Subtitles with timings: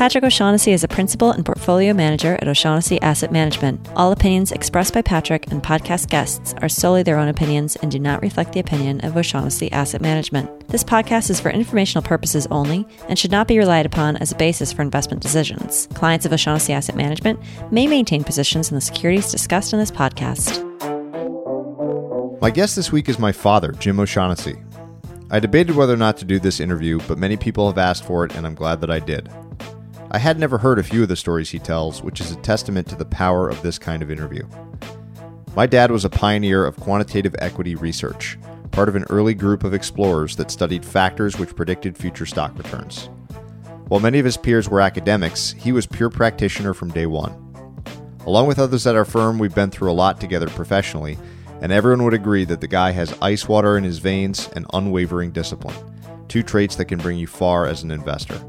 [0.00, 3.86] Patrick O'Shaughnessy is a principal and portfolio manager at O'Shaughnessy Asset Management.
[3.96, 7.98] All opinions expressed by Patrick and podcast guests are solely their own opinions and do
[7.98, 10.68] not reflect the opinion of O'Shaughnessy Asset Management.
[10.68, 14.36] This podcast is for informational purposes only and should not be relied upon as a
[14.36, 15.86] basis for investment decisions.
[15.92, 17.38] Clients of O'Shaughnessy Asset Management
[17.70, 20.64] may maintain positions in the securities discussed in this podcast.
[22.40, 24.56] My guest this week is my father, Jim O'Shaughnessy.
[25.30, 28.24] I debated whether or not to do this interview, but many people have asked for
[28.24, 29.28] it, and I'm glad that I did.
[30.12, 32.88] I had never heard a few of the stories he tells, which is a testament
[32.88, 34.44] to the power of this kind of interview.
[35.54, 38.36] My dad was a pioneer of quantitative equity research,
[38.72, 43.08] part of an early group of explorers that studied factors which predicted future stock returns.
[43.86, 47.32] While many of his peers were academics, he was pure practitioner from day one.
[48.26, 51.18] Along with others at our firm, we've been through a lot together professionally,
[51.60, 55.30] and everyone would agree that the guy has ice water in his veins and unwavering
[55.30, 55.76] discipline,
[56.26, 58.40] two traits that can bring you far as an investor.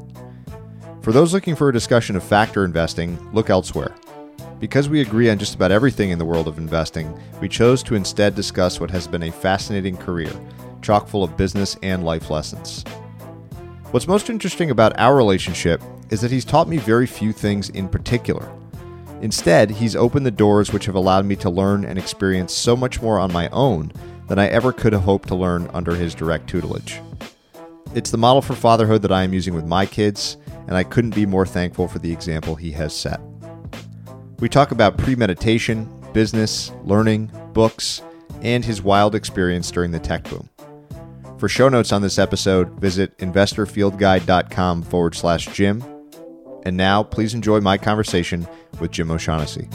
[1.02, 3.92] For those looking for a discussion of factor investing, look elsewhere.
[4.60, 7.96] Because we agree on just about everything in the world of investing, we chose to
[7.96, 10.30] instead discuss what has been a fascinating career,
[10.80, 12.84] chock full of business and life lessons.
[13.90, 17.88] What's most interesting about our relationship is that he's taught me very few things in
[17.88, 18.48] particular.
[19.22, 23.02] Instead, he's opened the doors which have allowed me to learn and experience so much
[23.02, 23.90] more on my own
[24.28, 27.00] than I ever could have hoped to learn under his direct tutelage.
[27.92, 30.36] It's the model for fatherhood that I am using with my kids,
[30.66, 33.20] and I couldn't be more thankful for the example he has set.
[34.40, 38.02] We talk about premeditation, business, learning, books,
[38.42, 40.48] and his wild experience during the tech boom.
[41.38, 45.82] For show notes on this episode, visit investorfieldguide.com forward slash Jim.
[46.64, 48.46] And now, please enjoy my conversation
[48.78, 49.68] with Jim O'Shaughnessy.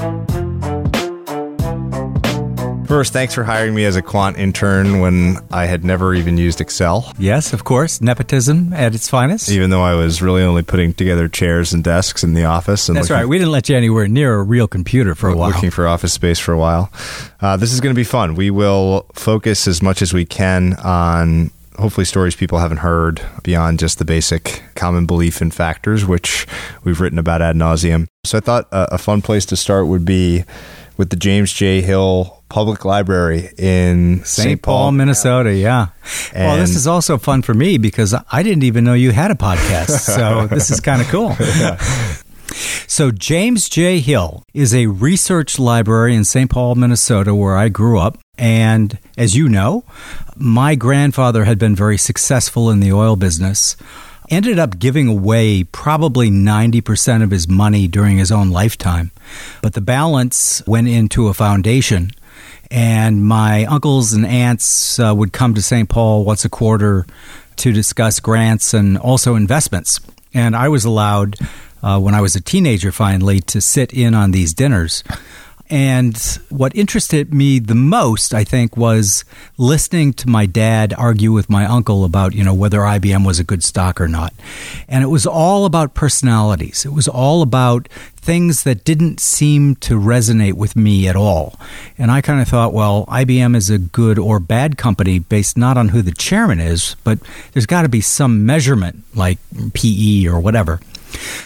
[2.88, 6.62] First, thanks for hiring me as a quant intern when I had never even used
[6.62, 7.12] Excel.
[7.20, 8.00] Yes, of course.
[8.00, 9.50] Nepotism at its finest.
[9.52, 12.88] Even though I was really only putting together chairs and desks in the office.
[12.88, 13.28] And That's right.
[13.28, 15.50] We didn't let you anywhere near a real computer for a while.
[15.50, 16.90] Looking for office space for a while.
[17.42, 18.36] Uh, this is going to be fun.
[18.36, 23.80] We will focus as much as we can on hopefully stories people haven't heard beyond
[23.80, 26.48] just the basic common belief in factors, which
[26.86, 28.08] we've written about ad nauseum.
[28.24, 30.44] So I thought a, a fun place to start would be
[30.98, 31.82] with the James J.
[31.82, 34.62] Hill Public Library in St.
[34.62, 35.54] Paul, Paul, Minnesota.
[35.54, 35.88] Yeah.
[36.34, 39.32] And well, this is also fun for me because I didn't even know you had
[39.32, 40.06] a podcast.
[40.18, 41.36] So this is kind of cool.
[41.40, 41.78] yeah.
[42.88, 44.00] So, James J.
[44.00, 46.50] Hill is a research library in St.
[46.50, 48.18] Paul, Minnesota, where I grew up.
[48.38, 49.84] And as you know,
[50.36, 53.76] my grandfather had been very successful in the oil business
[54.30, 59.12] ended up giving away probably 90% of his money during his own lifetime.
[59.62, 62.12] But the balance went into a foundation.
[62.70, 65.88] And my uncles and aunts uh, would come to St.
[65.88, 67.06] Paul once a quarter
[67.58, 70.00] to discuss grants and also investments.
[70.34, 71.38] And I was allowed,
[71.82, 75.04] uh, when I was a teenager finally, to sit in on these dinners.
[75.70, 76.18] And
[76.50, 79.26] what interested me the most, I think, was
[79.58, 83.44] listening to my dad argue with my uncle about, you know, whether IBM was a
[83.44, 84.34] good stock or not.
[84.88, 86.86] And it was all about personalities.
[86.86, 91.60] It was all about things that didn't seem to resonate with me at all.
[91.98, 95.78] And I kind of thought, well, IBM is a good or bad company based not
[95.78, 97.20] on who the chairman is, but
[97.54, 99.38] there's got to be some measurement like
[99.74, 100.80] PE or whatever.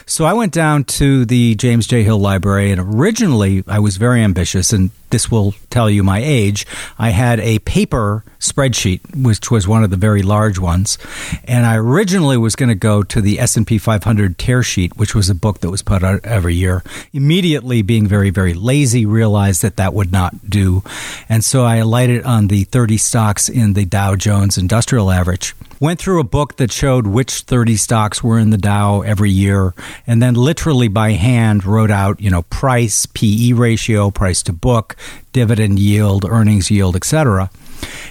[0.06, 2.04] So I went down to the James J.
[2.04, 6.66] Hill Library, and originally I was very ambitious, and this will tell you my age.
[6.98, 10.98] I had a paper spreadsheet, which was one of the very large ones,
[11.46, 15.30] and I originally was going to go to the S&P 500 tear sheet, which was
[15.30, 16.84] a book that was put out every year.
[17.14, 20.84] Immediately, being very, very lazy, realized that that would not do,
[21.30, 25.56] and so I alighted on the 30 stocks in the Dow Jones Industrial Average.
[25.82, 29.74] Went through a book that showed which 30 stocks were in the Dow every year,
[30.06, 34.96] and then literally by hand wrote out, you know, price, PE ratio, price to book,
[35.34, 37.50] dividend yield, earnings yield, etc.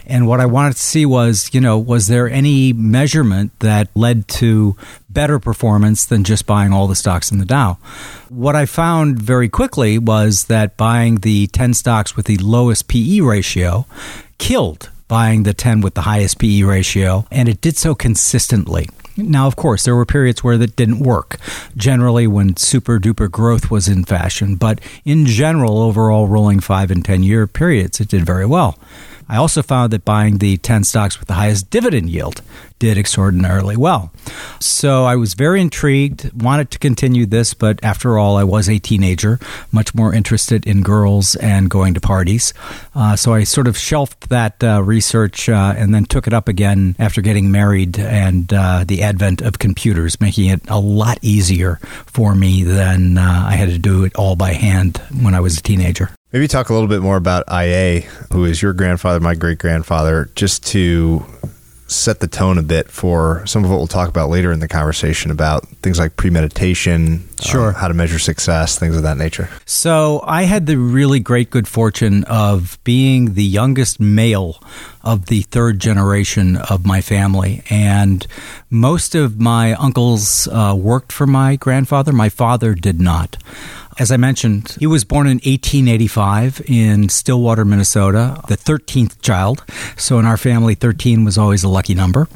[0.04, 4.26] And what I wanted to see was, you know, was there any measurement that led
[4.28, 4.76] to
[5.08, 7.78] better performance than just buying all the stocks in the Dow?
[8.28, 13.20] What I found very quickly was that buying the 10 stocks with the lowest PE
[13.20, 13.86] ratio
[14.38, 18.88] killed buying the 10 with the highest PE ratio, and it did so consistently.
[19.16, 21.36] Now, of course, there were periods where that didn't work,
[21.76, 27.04] generally when super duper growth was in fashion, but in general, overall rolling five and
[27.04, 28.78] 10 year periods, it did very well.
[29.30, 32.42] I also found that buying the 10 stocks with the highest dividend yield
[32.80, 34.12] did extraordinarily well.
[34.58, 38.80] So I was very intrigued, wanted to continue this, but after all, I was a
[38.80, 39.38] teenager,
[39.70, 42.52] much more interested in girls and going to parties.
[42.92, 46.48] Uh, so I sort of shelved that uh, research uh, and then took it up
[46.48, 51.76] again after getting married and uh, the advent of computers, making it a lot easier
[52.06, 55.56] for me than uh, I had to do it all by hand when I was
[55.56, 56.10] a teenager.
[56.32, 60.30] Maybe talk a little bit more about IA, who is your grandfather, my great grandfather,
[60.36, 61.26] just to
[61.90, 64.68] set the tone a bit for some of what we'll talk about later in the
[64.68, 69.48] conversation about things like premeditation, sure, um, how to measure success, things of that nature.
[69.66, 74.62] So I had the really great good fortune of being the youngest male
[75.02, 78.24] of the third generation of my family, and
[78.70, 82.12] most of my uncles uh, worked for my grandfather.
[82.12, 83.36] My father did not.
[83.98, 89.64] As I mentioned, he was born in 1885 in Stillwater, Minnesota, the 13th child.
[89.96, 92.28] So in our family, 13 was always a lucky number.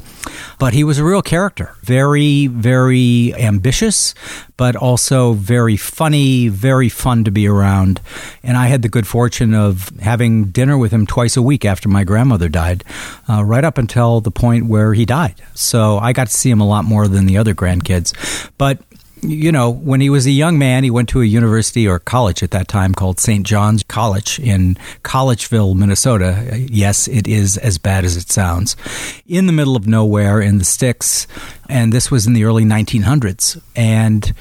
[0.59, 1.75] But he was a real character.
[1.81, 4.13] Very, very ambitious,
[4.57, 8.01] but also very funny, very fun to be around.
[8.43, 11.89] And I had the good fortune of having dinner with him twice a week after
[11.89, 12.83] my grandmother died,
[13.29, 15.35] uh, right up until the point where he died.
[15.53, 18.13] So I got to see him a lot more than the other grandkids.
[18.57, 18.79] But
[19.29, 22.43] you know, when he was a young man, he went to a university or college
[22.43, 23.45] at that time called St.
[23.45, 26.65] John's College in Collegeville, Minnesota.
[26.69, 28.75] Yes, it is as bad as it sounds.
[29.27, 31.27] In the middle of nowhere in the sticks.
[31.69, 33.61] And this was in the early 1900s.
[33.75, 34.33] And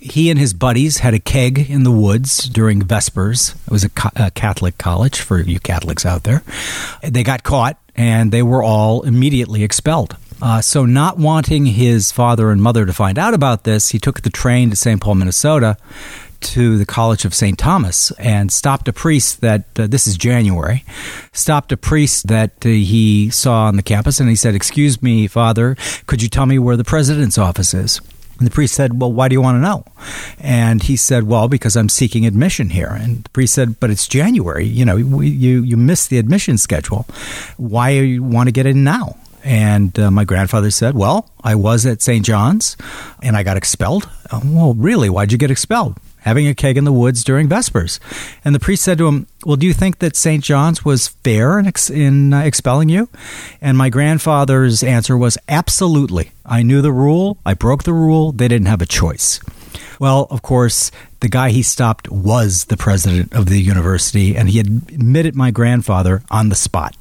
[0.00, 3.54] he and his buddies had a keg in the woods during Vespers.
[3.66, 6.42] It was a, a Catholic college for you Catholics out there.
[7.02, 10.16] They got caught and they were all immediately expelled.
[10.40, 14.20] Uh, so, not wanting his father and mother to find out about this, he took
[14.20, 15.00] the train to St.
[15.00, 15.78] Paul, Minnesota,
[16.40, 17.58] to the College of St.
[17.58, 20.84] Thomas and stopped a priest that uh, this is January,
[21.32, 25.26] stopped a priest that uh, he saw on the campus and he said, Excuse me,
[25.26, 28.00] Father, could you tell me where the president's office is?
[28.38, 29.84] And the priest said, Well, why do you want to know?
[30.38, 32.90] And he said, Well, because I'm seeking admission here.
[32.90, 34.66] And the priest said, But it's January.
[34.66, 37.06] You know, we, you, you missed the admission schedule.
[37.56, 39.16] Why do you want to get in now?
[39.46, 42.26] And uh, my grandfather said, Well, I was at St.
[42.26, 42.76] John's
[43.22, 44.08] and I got expelled.
[44.32, 45.08] Oh, well, really?
[45.08, 45.96] Why'd you get expelled?
[46.18, 48.00] Having a keg in the woods during Vespers.
[48.44, 50.42] And the priest said to him, Well, do you think that St.
[50.42, 53.08] John's was fair in, ex- in uh, expelling you?
[53.60, 56.32] And my grandfather's answer was, Absolutely.
[56.44, 57.38] I knew the rule.
[57.46, 58.32] I broke the rule.
[58.32, 59.38] They didn't have a choice.
[60.00, 60.90] Well, of course,
[61.26, 66.22] the guy he stopped was the president of the university, and he admitted my grandfather
[66.30, 66.94] on the spot.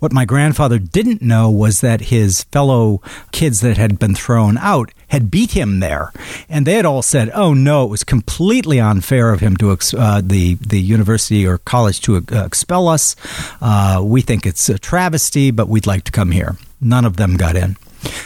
[0.00, 4.90] What my grandfather didn't know was that his fellow kids that had been thrown out
[5.10, 6.12] had beat him there,
[6.48, 9.94] and they had all said, "Oh no, it was completely unfair of him to ex-
[9.94, 13.14] uh, the the university or college to uh, expel us.
[13.60, 17.36] Uh, we think it's a travesty, but we'd like to come here." None of them
[17.36, 17.76] got in.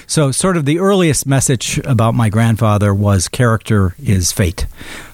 [0.07, 4.67] So, sort of the earliest message about my grandfather was character is fate.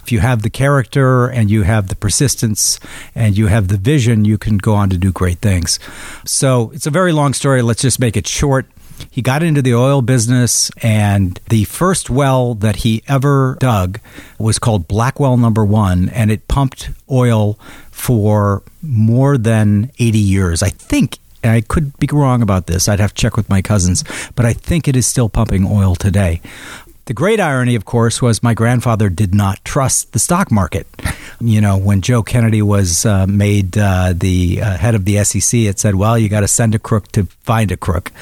[0.08, 2.80] If you have the character and you have the persistence
[3.14, 5.78] and you have the vision, you can go on to do great things.
[6.24, 7.60] So, it's a very long story.
[7.60, 8.64] Let's just make it short.
[9.10, 14.00] He got into the oil business, and the first well that he ever dug
[14.38, 17.58] was called Blackwell Number One, and it pumped oil
[17.90, 20.62] for more than 80 years.
[20.62, 22.88] I think and I could be wrong about this.
[22.88, 25.94] I'd have to check with my cousins, but I think it is still pumping oil
[25.94, 26.40] today.
[27.08, 30.86] The great irony, of course, was my grandfather did not trust the stock market.
[31.40, 35.60] You know, when Joe Kennedy was uh, made uh, the uh, head of the SEC,
[35.60, 38.12] it said, well, you got to send a crook to find a crook.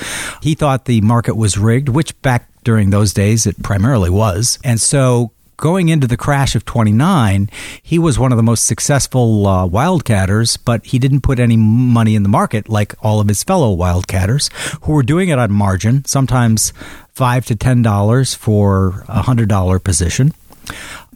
[0.40, 4.60] He thought the market was rigged, which back during those days it primarily was.
[4.62, 7.50] And so going into the crash of 29,
[7.82, 12.14] he was one of the most successful uh, wildcatters, but he didn't put any money
[12.14, 14.52] in the market like all of his fellow wildcatters
[14.84, 16.72] who were doing it on margin, sometimes
[17.14, 20.32] 5 to $10 for a $100 position.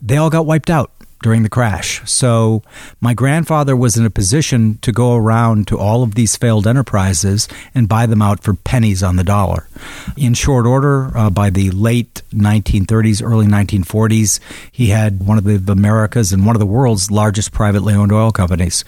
[0.00, 0.90] They all got wiped out.
[1.22, 2.00] During the crash.
[2.10, 2.62] So
[3.00, 7.48] my grandfather was in a position to go around to all of these failed enterprises
[7.74, 9.68] and buy them out for pennies on the dollar.
[10.16, 14.40] In short order, uh, by the late 1930s, early 1940s,
[14.72, 18.32] he had one of the America's and one of the world's largest privately owned oil
[18.32, 18.84] companies.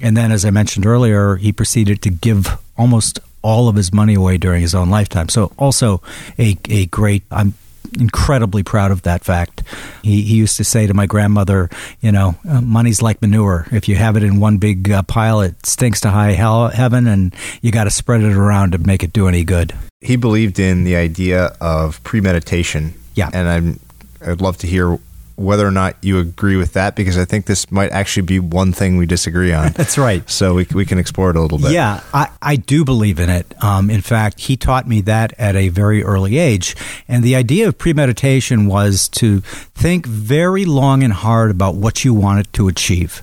[0.00, 4.14] And then, as I mentioned earlier, he proceeded to give almost all of his money
[4.14, 5.28] away during his own lifetime.
[5.28, 6.02] So, also
[6.38, 7.54] a, a great, I'm
[7.98, 9.62] incredibly proud of that fact.
[10.02, 13.66] He, he used to say to my grandmother, you know, uh, money's like manure.
[13.70, 17.06] If you have it in one big uh, pile, it stinks to high hell, heaven,
[17.06, 19.74] and you got to spread it around to make it do any good.
[20.00, 22.94] He believed in the idea of premeditation.
[23.14, 23.30] Yeah.
[23.32, 23.80] And I'm,
[24.24, 24.98] I'd love to hear
[25.38, 28.72] whether or not you agree with that because I think this might actually be one
[28.72, 29.70] thing we disagree on.
[29.74, 30.28] That's right.
[30.28, 31.70] So we, we can explore it a little bit.
[31.70, 33.46] Yeah, I, I do believe in it.
[33.62, 36.74] Um, in fact, he taught me that at a very early age.
[37.06, 42.14] And the idea of premeditation was to think very long and hard about what you
[42.14, 43.22] wanted to achieve.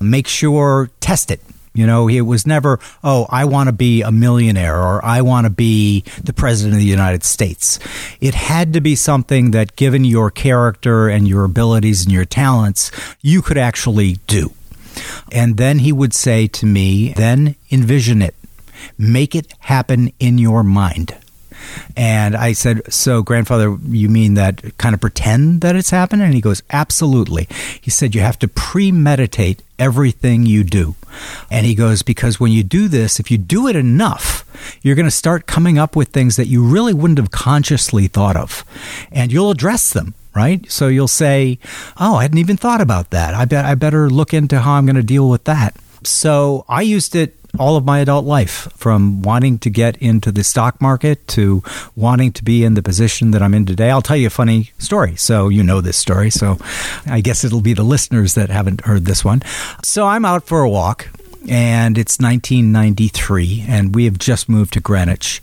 [0.00, 1.40] Make sure, test it
[1.74, 5.46] you know, it was never, oh, I want to be a millionaire or I want
[5.46, 7.78] to be the president of the United States.
[8.20, 12.90] It had to be something that, given your character and your abilities and your talents,
[13.22, 14.52] you could actually do.
[15.30, 18.34] And then he would say to me, then envision it,
[18.98, 21.16] make it happen in your mind.
[21.96, 26.26] And I said, So, grandfather, you mean that kind of pretend that it's happening?
[26.26, 27.48] And he goes, Absolutely.
[27.80, 30.94] He said, You have to premeditate everything you do.
[31.50, 34.44] And he goes, Because when you do this, if you do it enough,
[34.82, 38.36] you're going to start coming up with things that you really wouldn't have consciously thought
[38.36, 38.64] of.
[39.10, 40.70] And you'll address them right?
[40.70, 41.58] So you'll say,
[41.98, 43.34] "Oh, I hadn't even thought about that.
[43.34, 46.80] I bet I better look into how I'm going to deal with that." So I
[46.80, 51.26] used it all of my adult life, from wanting to get into the stock market
[51.28, 51.62] to
[51.94, 53.90] wanting to be in the position that I'm in today.
[53.90, 55.16] I'll tell you a funny story.
[55.16, 56.30] So, you know this story.
[56.30, 56.58] So,
[57.06, 59.42] I guess it'll be the listeners that haven't heard this one.
[59.84, 61.08] So, I'm out for a walk,
[61.48, 65.42] and it's 1993, and we have just moved to Greenwich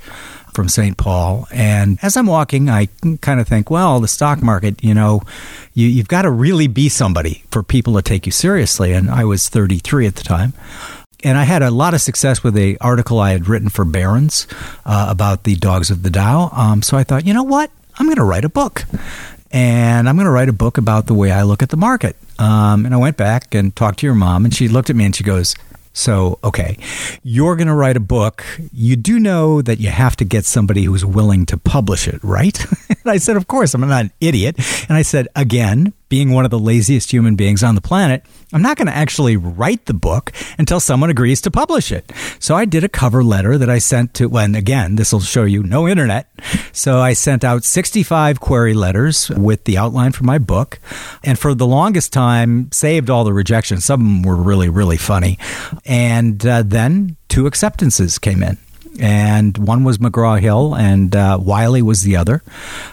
[0.54, 0.98] from St.
[0.98, 1.48] Paul.
[1.52, 2.90] And as I'm walking, I
[3.22, 5.22] kind of think, well, the stock market, you know,
[5.74, 8.94] you, have got to really be somebody for people to take you seriously.
[8.94, 10.54] And I was 33 at the time
[11.24, 14.48] and I had a lot of success with a article I had written for Barron's
[14.86, 16.50] uh, about the dogs of the Dow.
[16.54, 17.72] Um, so I thought, you know what?
[17.98, 18.86] I'm going to write a book,
[19.52, 22.16] and I'm going to write a book about the way I look at the market.
[22.38, 25.04] Um, and I went back and talked to your mom, and she looked at me
[25.04, 25.56] and she goes,
[25.92, 26.78] so, okay,
[27.24, 28.46] you're going to write a book.
[28.72, 32.58] You do know that you have to get somebody who's willing to publish it, right?
[32.90, 34.56] and I said, Of course, I'm not an idiot.
[34.88, 38.64] And I said, Again, being one of the laziest human beings on the planet, I'm
[38.64, 42.12] not going to actually write the book until someone agrees to publish it.
[42.40, 45.44] So I did a cover letter that I sent to, when again, this will show
[45.44, 46.30] you no internet.
[46.72, 50.80] So I sent out 65 query letters with the outline for my book.
[51.24, 53.86] And for the longest time, saved all the rejections.
[53.86, 55.38] Some of them were really, really funny.
[55.86, 58.58] And uh, then two acceptances came in
[59.00, 62.44] and one was McGraw Hill, and uh, Wiley was the other,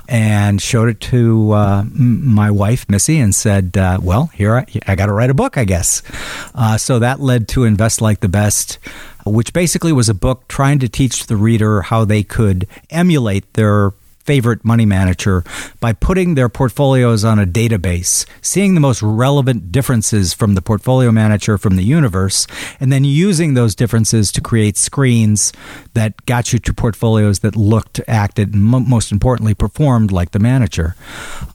[0.08, 4.94] and showed it to uh, my wife Missy, and said, uh, "Well, here I, I
[4.94, 6.02] got to write a book, I guess."
[6.54, 8.78] Uh, so that led to Invest Like the Best,
[9.24, 13.92] which basically was a book trying to teach the reader how they could emulate their
[14.26, 15.44] favorite money manager
[15.80, 21.12] by putting their portfolios on a database, seeing the most relevant differences from the portfolio
[21.12, 22.46] manager from the universe,
[22.80, 25.52] and then using those differences to create screens
[25.94, 30.96] that got you to portfolios that looked, acted, and most importantly, performed like the manager.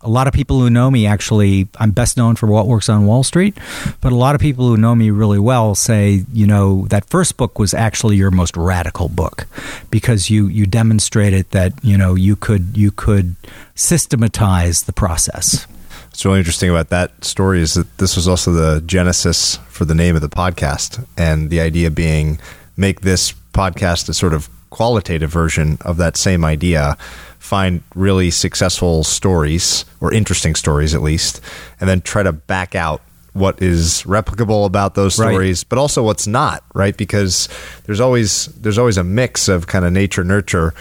[0.01, 3.05] A lot of people who know me actually, I'm best known for what works on
[3.05, 3.57] Wall Street,
[3.99, 7.37] but a lot of people who know me really well say, you know, that first
[7.37, 9.45] book was actually your most radical book
[9.89, 13.35] because you you demonstrated that, you know, you could could you could
[13.75, 15.65] systematize the process.
[16.07, 19.95] What's really interesting about that story is that this was also the genesis for the
[19.95, 22.39] name of the podcast, and the idea being
[22.77, 26.97] make this podcast a sort of qualitative version of that same idea.
[27.39, 31.41] Find really successful stories or interesting stories, at least,
[31.79, 33.01] and then try to back out
[33.33, 35.69] what is replicable about those stories, right.
[35.69, 36.95] but also what's not, right?
[36.95, 37.47] Because
[37.85, 40.73] there's always there's always a mix of kind of nature nurture,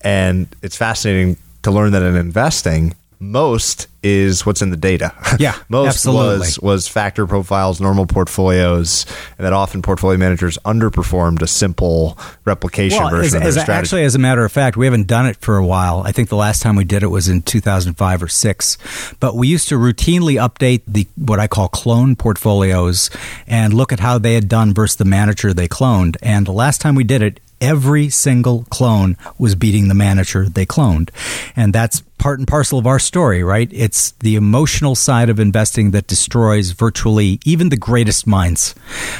[0.00, 5.12] and it's fascinating to learn that in investing, most is what's in the data.
[5.38, 6.38] Yeah, most absolutely.
[6.38, 12.98] was was factor profiles, normal portfolios, and that often portfolio managers underperformed a simple replication
[12.98, 13.86] well, version as, of their strategy.
[13.86, 16.02] Actually, as a matter of fact, we haven't done it for a while.
[16.04, 18.78] I think the last time we did it was in 2005 or six.
[19.20, 23.10] But we used to routinely update the what I call clone portfolios
[23.46, 26.16] and look at how they had done versus the manager they cloned.
[26.20, 30.66] And the last time we did it, every single clone was beating the manager they
[30.66, 31.10] cloned.
[31.56, 33.68] And that's part and parcel of our story, right?
[33.72, 38.74] It's the emotional side of investing that destroys virtually even the greatest minds.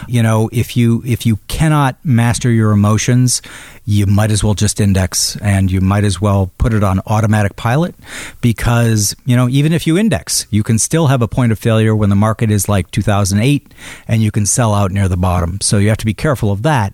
[0.07, 3.43] You know, if you if you cannot master your emotions,
[3.89, 7.57] you might as well just index and you might as well put it on automatic
[7.57, 7.95] pilot
[8.43, 11.97] because, you know, even if you index, you can still have a point of failure
[11.97, 13.73] when the market is like 2008
[14.07, 15.59] and you can sell out near the bottom.
[15.63, 16.93] So you have to be careful of that.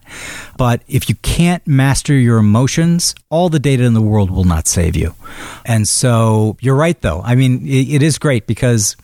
[0.57, 4.69] But if you can't master your emotions, all the data in the world will not
[4.69, 5.17] save you.
[5.65, 7.23] And so you're right, though.
[7.23, 8.97] I mean, it, it is great because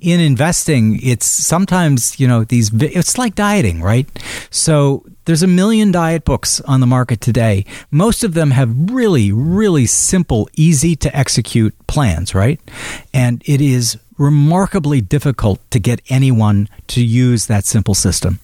[0.00, 4.08] in investing, it's sometimes, you know, these, it's like dieting, right?
[4.50, 7.64] So there's a million diet books on the market today.
[7.90, 12.60] Most of them have really, really simple, easy to execute plans, right?
[13.14, 18.38] And it is remarkably difficult to get anyone to use that simple system.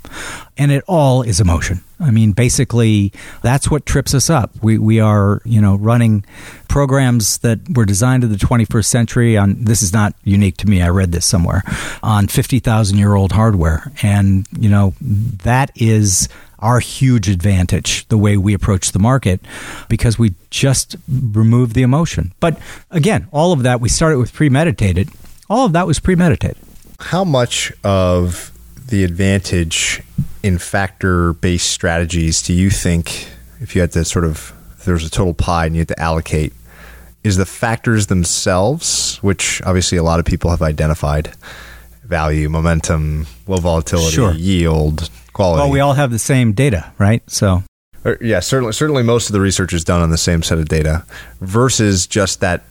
[0.56, 1.82] And it all is emotion.
[2.00, 4.52] I mean, basically, that's what trips us up.
[4.62, 6.24] We, we are, you know, running
[6.68, 10.80] programs that were designed in the 21st century on, this is not unique to me,
[10.80, 11.62] I read this somewhere,
[12.02, 13.92] on 50,000 year old hardware.
[14.02, 16.28] And, you know, that is
[16.60, 19.40] our huge advantage, the way we approach the market,
[19.88, 22.32] because we just remove the emotion.
[22.40, 22.58] But
[22.90, 25.10] again, all of that, we started with premeditated.
[25.50, 26.58] All of that was premeditated.
[27.00, 28.52] How much of
[28.88, 30.02] the advantage
[30.42, 33.28] in factor based strategies do you think,
[33.60, 34.52] if you had to sort of,
[34.84, 36.52] there's a total pie and you had to allocate,
[37.24, 41.28] is the factors themselves, which obviously a lot of people have identified
[42.04, 44.32] value, momentum, low volatility, sure.
[44.32, 45.60] yield, quality.
[45.60, 47.22] Well, we all have the same data, right?
[47.28, 47.62] So,
[48.04, 50.68] or, yeah, certainly, certainly, most of the research is done on the same set of
[50.68, 51.04] data
[51.40, 52.64] versus just that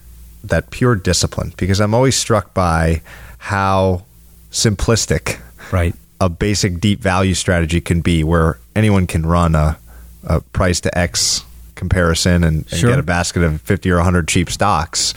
[0.43, 1.53] that pure discipline.
[1.57, 3.01] Because I'm always struck by
[3.37, 4.03] how
[4.51, 5.39] simplistic,
[5.71, 9.77] right, a basic deep value strategy can be, where anyone can run a,
[10.23, 11.43] a price to X
[11.75, 12.89] comparison and, and sure.
[12.89, 15.13] get a basket of 50 or 100 cheap stocks,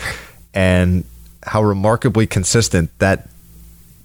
[0.53, 1.05] and
[1.43, 3.29] how remarkably consistent that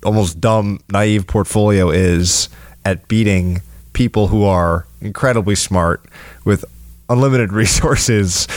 [0.04, 2.48] almost dumb, naive portfolio is
[2.86, 3.62] at beating
[3.94, 6.06] people who are incredibly smart
[6.46, 6.64] with
[7.10, 8.48] unlimited resources.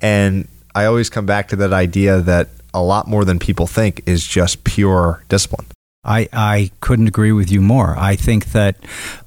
[0.00, 0.46] And
[0.78, 4.24] I always come back to that idea that a lot more than people think is
[4.24, 5.66] just pure discipline.
[6.04, 7.96] I, I couldn't agree with you more.
[7.98, 8.76] I think that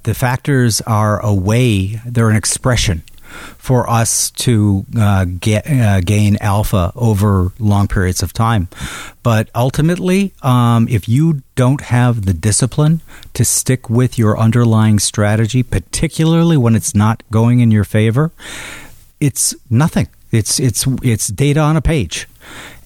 [0.03, 3.03] the factors are a way, they're an expression
[3.57, 8.70] for us to uh, get, uh, gain alpha over long periods of time.
[9.22, 13.01] But ultimately, um, if you don't have the discipline
[13.33, 18.31] to stick with your underlying strategy, particularly when it's not going in your favor,
[19.20, 20.07] it's nothing.
[20.31, 22.27] It's it's it's data on a page.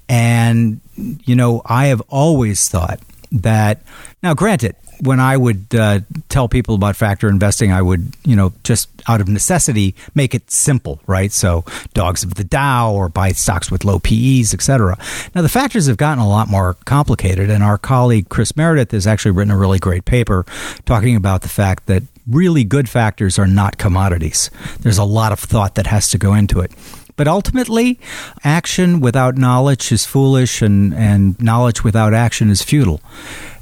[0.08, 3.00] And you know, I have always thought
[3.32, 3.82] that
[4.22, 8.54] now granted when I would uh, tell people about factor investing, I would, you know,
[8.64, 11.32] just out of necessity, make it simple, right?
[11.32, 14.98] So dogs of the Dow or buy stocks with low PEs, etc.
[15.34, 19.08] Now the factors have gotten a lot more complicated, and our colleague Chris Meredith has
[19.08, 20.46] actually written a really great paper
[20.86, 24.50] talking about the fact that really good factors are not commodities.
[24.80, 26.72] There's a lot of thought that has to go into it.
[27.16, 28.00] But ultimately,
[28.44, 33.02] action without knowledge is foolish, and, and knowledge without action is futile.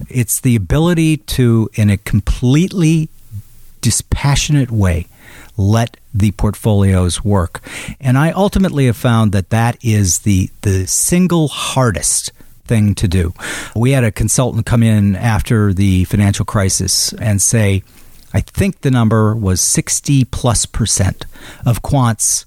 [0.09, 3.09] It's the ability to, in a completely
[3.81, 5.07] dispassionate way,
[5.55, 7.61] let the portfolios work.
[7.99, 12.31] And I ultimately have found that that is the, the single hardest
[12.65, 13.33] thing to do.
[13.75, 17.83] We had a consultant come in after the financial crisis and say,
[18.33, 21.25] I think the number was 60 plus percent
[21.65, 22.45] of quants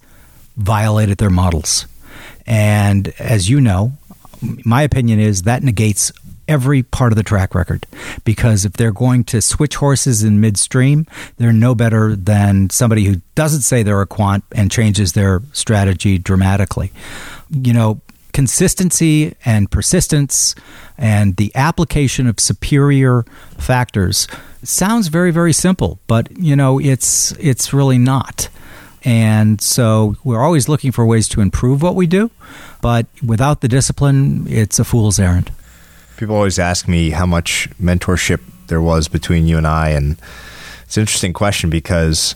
[0.56, 1.86] violated their models.
[2.46, 3.92] And as you know,
[4.64, 6.12] my opinion is that negates
[6.48, 7.86] every part of the track record
[8.24, 11.06] because if they're going to switch horses in midstream,
[11.38, 16.18] they're no better than somebody who doesn't say they're a quant and changes their strategy
[16.18, 16.92] dramatically.
[17.50, 18.00] You know,
[18.32, 20.54] consistency and persistence
[20.98, 23.24] and the application of superior
[23.58, 24.28] factors
[24.62, 28.48] sounds very very simple, but you know, it's it's really not.
[29.06, 32.28] And so we're always looking for ways to improve what we do,
[32.82, 35.52] but without the discipline, it's a fool's errand.
[36.16, 39.90] People always ask me how much mentorship there was between you and I.
[39.90, 40.16] And
[40.82, 42.34] it's an interesting question because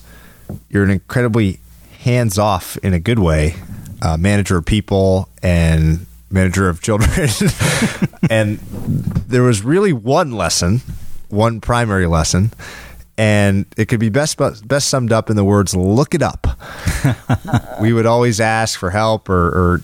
[0.69, 1.59] you're an incredibly
[1.99, 3.55] hands off, in a good way,
[4.01, 7.11] uh, manager of people and manager of children.
[8.29, 8.59] and
[9.27, 10.79] there was really one lesson,
[11.27, 12.51] one primary lesson
[13.21, 16.47] and it could be best best summed up in the words "look it up."
[17.81, 19.81] we would always ask for help or, or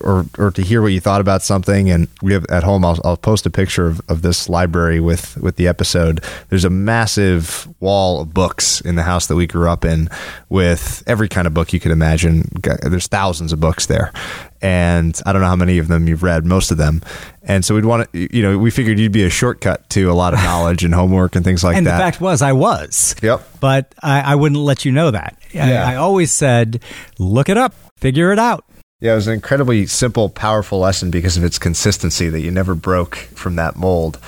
[0.00, 1.88] or or to hear what you thought about something.
[1.90, 2.84] And we have at home.
[2.84, 6.24] I'll, I'll post a picture of, of this library with with the episode.
[6.48, 10.08] There's a massive wall of books in the house that we grew up in,
[10.48, 12.50] with every kind of book you could imagine.
[12.82, 14.12] There's thousands of books there,
[14.60, 16.44] and I don't know how many of them you've read.
[16.44, 17.00] Most of them,
[17.44, 20.14] and so we'd want to, you know, we figured you'd be a shortcut to a
[20.14, 21.92] lot of knowledge and homework and things like and that.
[21.92, 23.16] And the fact was, I was.
[23.22, 23.60] Yep.
[23.60, 25.38] But I, I wouldn't let you know that.
[25.52, 25.84] Yeah.
[25.86, 26.82] I, I always said,
[27.18, 28.64] look it up, figure it out.
[29.00, 32.76] Yeah, it was an incredibly simple, powerful lesson because of its consistency that you never
[32.76, 34.20] broke from that mold.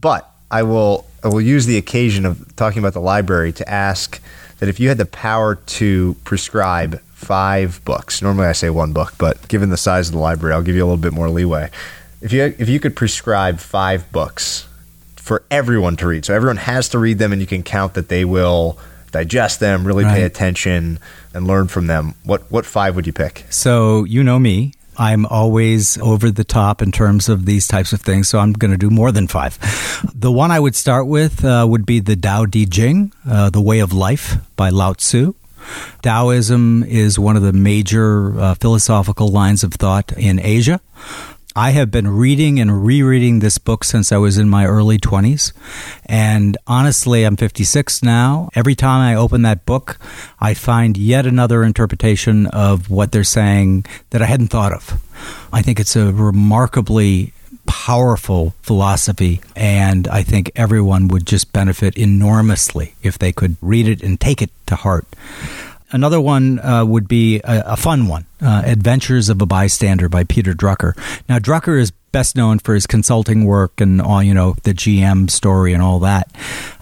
[0.00, 4.22] But I will I will use the occasion of talking about the library to ask
[4.60, 9.14] that if you had the power to prescribe five books, normally I say one book,
[9.18, 11.68] but given the size of the library, I'll give you a little bit more leeway
[12.20, 14.66] if you if you could prescribe five books
[15.16, 18.08] for everyone to read, so everyone has to read them, and you can count that
[18.08, 18.78] they will
[19.10, 20.14] digest them, really right.
[20.14, 20.98] pay attention,
[21.34, 22.14] and learn from them.
[22.24, 23.44] What what five would you pick?
[23.50, 24.72] So you know me.
[25.00, 28.72] I'm always over the top in terms of these types of things, so I'm going
[28.72, 29.56] to do more than five.
[30.12, 33.60] The one I would start with uh, would be the Tao Te Ching, uh, The
[33.60, 35.34] Way of Life by Lao Tzu.
[36.02, 40.80] Taoism is one of the major uh, philosophical lines of thought in Asia.
[41.58, 45.52] I have been reading and rereading this book since I was in my early 20s.
[46.06, 48.48] And honestly, I'm 56 now.
[48.54, 49.98] Every time I open that book,
[50.38, 55.02] I find yet another interpretation of what they're saying that I hadn't thought of.
[55.52, 57.32] I think it's a remarkably
[57.66, 64.00] powerful philosophy, and I think everyone would just benefit enormously if they could read it
[64.00, 65.06] and take it to heart.
[65.90, 70.24] Another one uh, would be a, a fun one uh, Adventures of a Bystander by
[70.24, 70.96] Peter Drucker.
[71.28, 75.30] Now, Drucker is best known for his consulting work and all, you know, the GM
[75.30, 76.30] story and all that.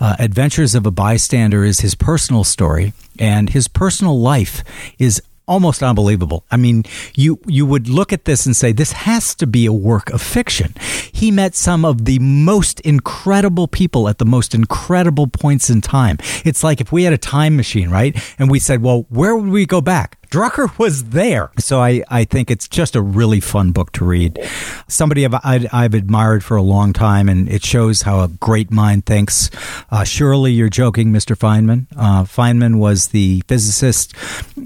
[0.01, 4.63] Uh, Adventures of a Bystander is his personal story, and his personal life
[4.99, 6.45] is almost unbelievable.
[6.51, 9.73] I mean, you you would look at this and say this has to be a
[9.73, 10.75] work of fiction.
[11.13, 16.19] He met some of the most incredible people at the most incredible points in time.
[16.45, 18.17] It's like if we had a time machine, right?
[18.39, 21.51] And we said, "Well, where would we go back?" Drucker was there.
[21.59, 24.39] So I, I think it's just a really fun book to read.
[24.87, 29.07] Somebody I've, I've admired for a long time, and it shows how a great mind
[29.07, 29.51] thinks.
[29.91, 31.35] Uh, surely you're joking, Mr.
[31.35, 31.87] Feynman.
[31.97, 34.13] Uh, Feynman was the physicist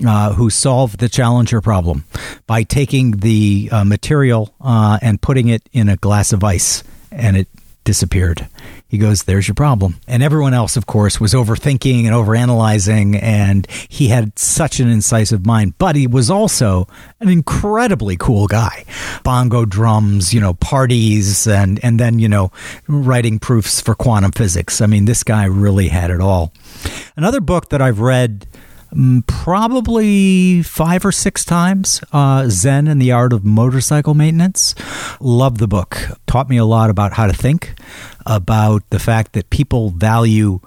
[0.05, 2.05] uh, who solved the Challenger problem
[2.49, 7.37] by taking the uh, material uh, and putting it in a glass of ice, and
[7.37, 7.47] it
[7.85, 8.49] disappeared.
[8.91, 10.01] He goes, There's your problem.
[10.09, 15.47] And everyone else, of course, was overthinking and overanalyzing, and he had such an incisive
[15.47, 16.89] mind, but he was also
[17.21, 18.85] an incredibly cool guy.
[19.23, 22.51] Bongo drums, you know, parties, and, and then, you know,
[22.89, 24.81] writing proofs for quantum physics.
[24.81, 26.53] I mean, this guy really had it all.
[27.15, 28.45] Another book that I've read
[29.27, 32.01] probably five or six times.
[32.13, 34.75] Uh, Zen and the Art of Motorcycle Maintenance.
[35.21, 35.99] Love the book.
[36.27, 37.75] Taught me a lot about how to think,
[38.27, 40.61] about the fact that people value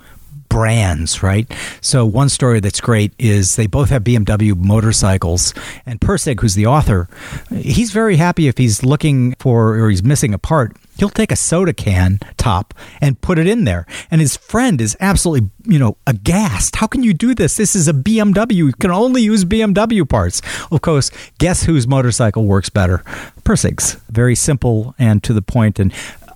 [0.54, 1.52] brands, right?
[1.82, 5.54] So one story that's great is they both have BMW motorcycles,
[5.86, 7.10] and Pirsig, who's the author,
[7.50, 10.78] he's very happy if he's looking for or he's missing a part.
[10.98, 14.96] He'll take a soda can top and put it in there, and his friend is
[15.00, 16.78] absolutely, you know, aghast.
[16.78, 17.58] How can you do this?
[17.58, 18.54] This is a BMW.
[18.54, 20.42] You can only use BMW parts.
[20.72, 23.04] Of course, guess whose motorcycle works better?
[23.44, 23.98] Pirsig's.
[24.10, 25.94] Very simple and to the point, and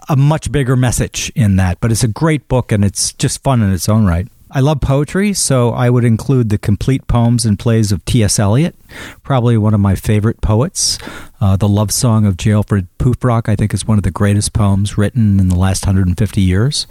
[0.09, 1.79] a much bigger message in that.
[1.79, 4.27] But it's a great book and it's just fun in its own right.
[4.49, 8.39] I love poetry, so I would include the complete poems and plays of T.S.
[8.39, 8.75] Eliot,
[9.21, 10.97] probably one of my favorite poets.
[11.39, 12.53] Uh, the love song of J.
[12.53, 16.41] Alfred Prufrock, I think, is one of the greatest poems written in the last 150
[16.41, 16.87] years.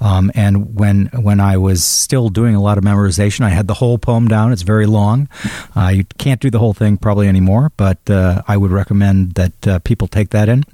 [0.00, 3.74] Um, and when when I was still doing a lot of memorization, I had the
[3.74, 4.52] whole poem down.
[4.52, 5.28] It's very long.
[5.76, 9.68] Uh, you can't do the whole thing probably anymore, but uh, I would recommend that
[9.68, 10.64] uh, people take that in.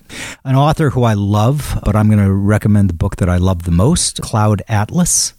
[0.45, 3.65] An author who I love, but I'm going to recommend the book that I love
[3.65, 5.35] the most, Cloud Atlas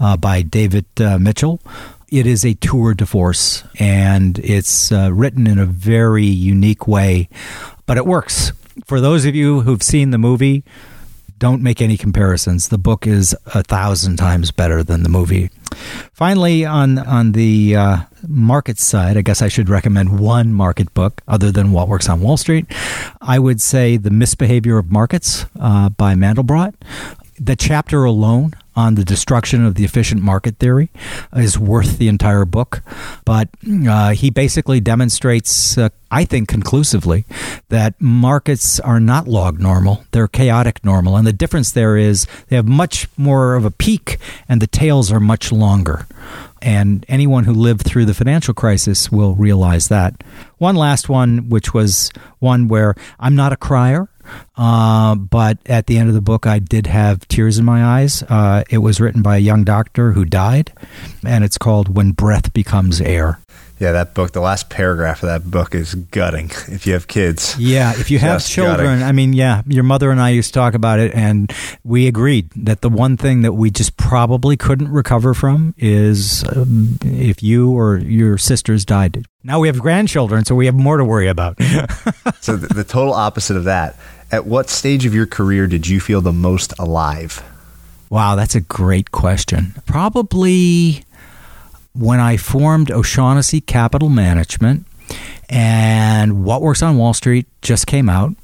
[0.00, 1.60] uh, by David Mitchell
[2.08, 7.28] it is a tour de force and it's uh, written in a very unique way,
[7.86, 8.52] but it works.
[8.84, 10.62] For those of you who've seen the movie,
[11.38, 12.68] don't make any comparisons.
[12.68, 15.50] The book is a thousand times better than the movie.
[16.12, 21.20] Finally, on on the uh, market side, I guess I should recommend one market book
[21.28, 22.66] other than What Works on Wall Street.
[23.20, 26.74] I would say The Misbehavior of Markets uh, by Mandelbrot.
[27.38, 30.90] The chapter alone on the destruction of the efficient market theory
[31.34, 32.82] is worth the entire book.
[33.24, 33.48] But
[33.88, 37.24] uh, he basically demonstrates, uh, I think, conclusively
[37.70, 41.16] that markets are not log normal, they're chaotic normal.
[41.16, 45.10] And the difference there is they have much more of a peak and the tails
[45.10, 46.06] are much longer.
[46.62, 50.24] And anyone who lived through the financial crisis will realize that.
[50.58, 54.08] One last one, which was one where I'm not a crier.
[54.56, 58.22] Uh, but at the end of the book, I did have tears in my eyes.
[58.22, 60.72] Uh, it was written by a young doctor who died,
[61.24, 63.38] and it's called When Breath Becomes Air.
[63.78, 67.56] Yeah, that book, the last paragraph of that book is gutting if you have kids.
[67.58, 69.02] Yeah, if you have children, gutting.
[69.02, 71.52] I mean, yeah, your mother and I used to talk about it, and
[71.84, 76.98] we agreed that the one thing that we just probably couldn't recover from is um,
[77.02, 79.26] if you or your sisters died.
[79.44, 81.62] Now we have grandchildren, so we have more to worry about.
[82.40, 83.96] so, the, the total opposite of that.
[84.30, 87.42] At what stage of your career did you feel the most alive?
[88.10, 89.74] Wow, that's a great question.
[89.86, 91.04] Probably
[91.92, 94.86] when I formed O'Shaughnessy Capital Management,
[95.48, 98.34] and What Works on Wall Street just came out.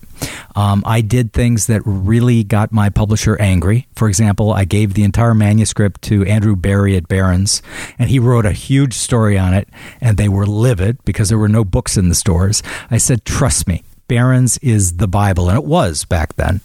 [0.55, 3.89] Um, I did things that really got my publisher angry.
[3.97, 7.61] For example, I gave the entire manuscript to Andrew Bary at Barron's,
[7.99, 9.69] and he wrote a huge story on it,
[10.01, 12.63] and they were livid because there were no books in the stores.
[12.91, 13.83] I said, Trust me.
[14.13, 16.61] Barron's is the Bible, and it was back then.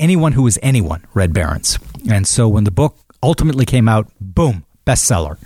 [0.00, 1.78] Anyone who was anyone read Barron's.
[2.08, 5.36] And so when the book ultimately came out, boom, bestseller,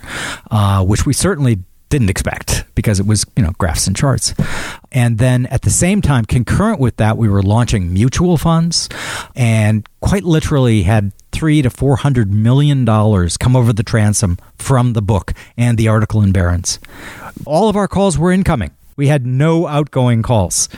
[0.49, 1.59] uh, which we certainly
[1.89, 4.33] didn't expect because it was you know graphs and charts
[4.93, 8.87] and then at the same time concurrent with that we were launching mutual funds
[9.35, 14.93] and quite literally had three to four hundred million dollars come over the transom from
[14.93, 16.79] the book and the article in barron's
[17.45, 20.69] all of our calls were incoming we had no outgoing calls.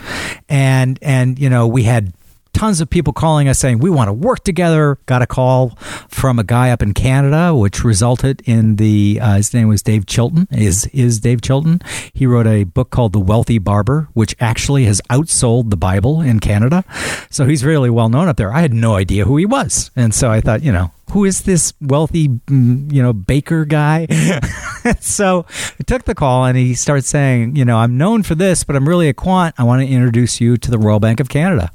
[0.48, 2.12] And and you know we had
[2.54, 4.98] tons of people calling us saying we want to work together.
[5.06, 5.70] Got a call
[6.08, 10.06] from a guy up in Canada, which resulted in the uh, his name was Dave
[10.06, 10.48] Chilton.
[10.50, 11.80] Is is Dave Chilton?
[12.12, 16.40] He wrote a book called The Wealthy Barber, which actually has outsold the Bible in
[16.40, 16.84] Canada.
[17.30, 18.52] So he's really well known up there.
[18.52, 21.42] I had no idea who he was, and so I thought, you know, who is
[21.42, 24.06] this wealthy, mm, you know, baker guy?
[25.00, 25.46] so
[25.78, 28.74] I took the call and he starts saying, you know, I'm known for this, but
[28.74, 29.54] I'm really a quant.
[29.58, 31.70] I want to introduce you to the Royal Bank of Canada.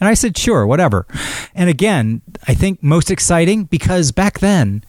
[0.00, 1.06] And I said, sure, whatever.
[1.54, 4.84] And again, I think most exciting because back then,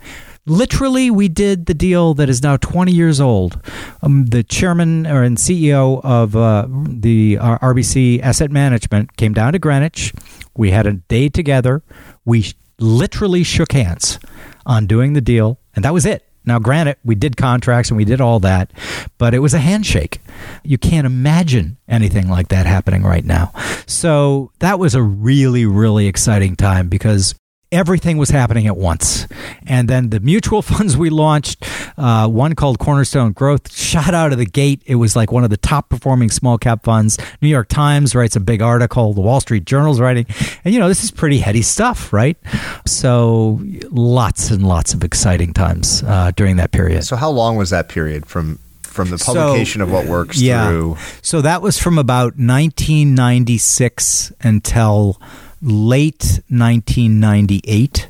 [0.46, 3.62] literally we did the deal that is now 20 years old.
[4.02, 9.54] Um, the chairman or and ceo of uh, the uh, rbc asset management came down
[9.54, 10.14] to greenwich.
[10.56, 11.84] We had a day together.
[12.26, 14.20] We literally shook hands
[14.66, 18.06] on doing the deal and that was it now, granted, we did contracts and we
[18.06, 18.72] did all that,
[19.18, 20.22] but it was a handshake.
[20.64, 23.52] You can't imagine anything like that happening right now.
[23.86, 27.36] So that was a really, really exciting time because
[27.72, 29.28] everything was happening at once.
[29.66, 31.66] And then the mutual funds we launched,
[31.98, 34.82] uh, one called Cornerstone Growth, shot out of the gate.
[34.86, 37.18] It was like one of the top performing small cap funds.
[37.42, 40.26] New York Times writes a big article, the Wall Street Journal's writing.
[40.64, 42.38] And, you know, this is pretty heady stuff, right?
[42.86, 43.60] So
[43.92, 47.04] lots and lots of exciting times uh, during that period.
[47.04, 48.60] So, how long was that period from?
[48.84, 50.70] From the publication so, of what works yeah.
[50.70, 50.98] through.
[51.22, 55.22] So that was from about 1996 until
[55.62, 58.08] late 1998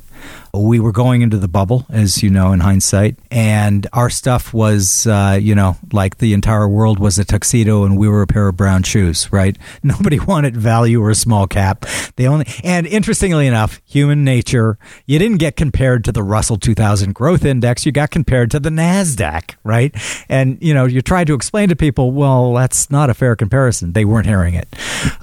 [0.54, 5.08] we were going into the bubble, as you know, in hindsight, and our stuff was,
[5.08, 8.48] uh, you know, like the entire world was a tuxedo and we were a pair
[8.48, 9.58] of brown shoes, right?
[9.84, 11.86] Nobody wanted value or a small cap.
[12.16, 17.14] They only, and interestingly enough, human nature, you didn't get compared to the Russell 2000
[17.14, 19.96] growth index, you got compared to the NASDAQ, right?
[20.30, 23.94] And, you know, you tried to explain to people, well, that's not a fair comparison.
[23.94, 24.68] They weren't hearing it.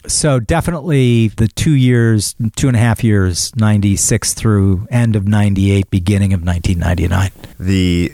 [0.06, 5.90] So definitely the two years, two and a half years, 96 through end of 98,
[5.90, 7.30] beginning of 1999.
[7.58, 8.12] The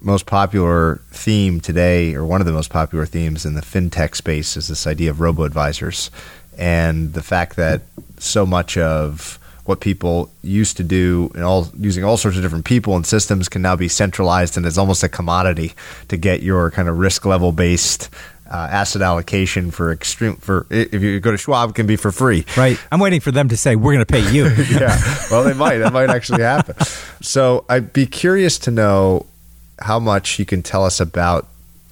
[0.00, 4.56] most popular theme today, or one of the most popular themes in the fintech space,
[4.56, 6.10] is this idea of robo advisors
[6.58, 7.82] and the fact that
[8.18, 12.66] so much of what people used to do and all using all sorts of different
[12.66, 15.72] people and systems can now be centralized and is almost a commodity
[16.08, 18.10] to get your kind of risk level based
[18.50, 22.12] uh, asset allocation for extreme for if you go to Schwab it can be for
[22.12, 22.44] free.
[22.56, 22.78] Right.
[22.92, 24.46] I'm waiting for them to say we're going to pay you.
[24.70, 24.98] yeah.
[25.30, 25.78] Well, they might.
[25.78, 26.76] That might actually happen.
[27.20, 29.26] So I'd be curious to know
[29.80, 31.48] how much you can tell us about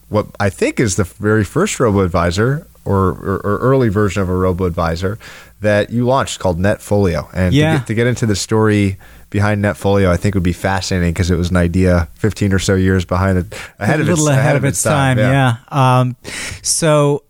[0.09, 4.29] what I think is the very first robo advisor or, or, or, early version of
[4.29, 5.19] a robo advisor
[5.61, 7.29] that you launched called Netfolio.
[7.33, 7.73] And yeah.
[7.73, 8.99] to, get, to get into the story
[9.33, 12.75] behind Netfolio, I think would be fascinating because it was an idea 15 or so
[12.75, 15.16] years behind it, ahead a of its, ahead, ahead of its time.
[15.16, 15.57] time yeah.
[15.73, 15.99] yeah.
[15.99, 16.16] Um,
[16.62, 17.25] so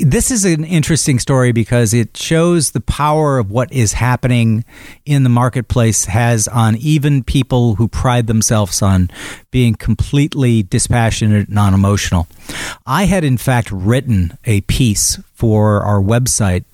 [0.00, 4.64] this is an interesting story because it shows the power of what is happening
[5.04, 9.10] in the marketplace has on even people who pride themselves on
[9.50, 12.28] being completely dispassionate non emotional.
[12.86, 16.64] I had, in fact, written a piece for our website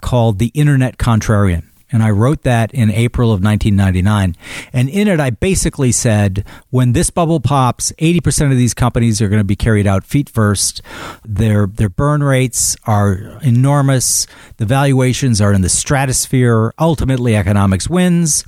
[0.00, 1.64] called The Internet Contrarian.
[1.90, 4.36] And I wrote that in April of 1999.
[4.72, 9.28] And in it, I basically said when this bubble pops, 80% of these companies are
[9.28, 10.82] going to be carried out feet first.
[11.24, 14.26] Their, their burn rates are enormous.
[14.58, 16.74] The valuations are in the stratosphere.
[16.78, 18.44] Ultimately, economics wins.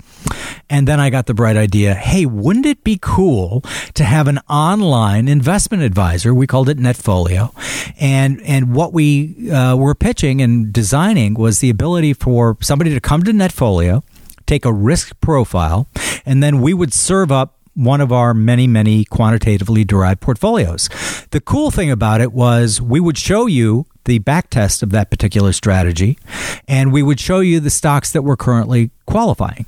[0.68, 3.62] And then I got the bright idea hey, wouldn't it be cool
[3.94, 6.34] to have an online investment advisor?
[6.34, 7.52] We called it Netfolio.
[8.00, 13.00] And, and what we uh, were pitching and designing was the ability for somebody to
[13.00, 14.02] come to Netfolio,
[14.46, 15.88] take a risk profile,
[16.24, 20.88] and then we would serve up one of our many, many quantitatively derived portfolios.
[21.30, 25.10] The cool thing about it was we would show you the back test of that
[25.10, 26.18] particular strategy,
[26.66, 29.66] and we would show you the stocks that were currently qualifying.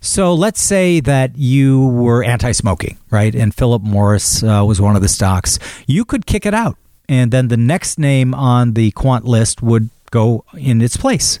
[0.00, 3.34] So let's say that you were anti smoking, right?
[3.34, 5.58] And Philip Morris uh, was one of the stocks.
[5.86, 6.76] You could kick it out.
[7.08, 11.40] And then the next name on the quant list would go in its place.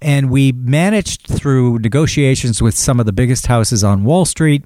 [0.00, 4.64] And we managed through negotiations with some of the biggest houses on Wall Street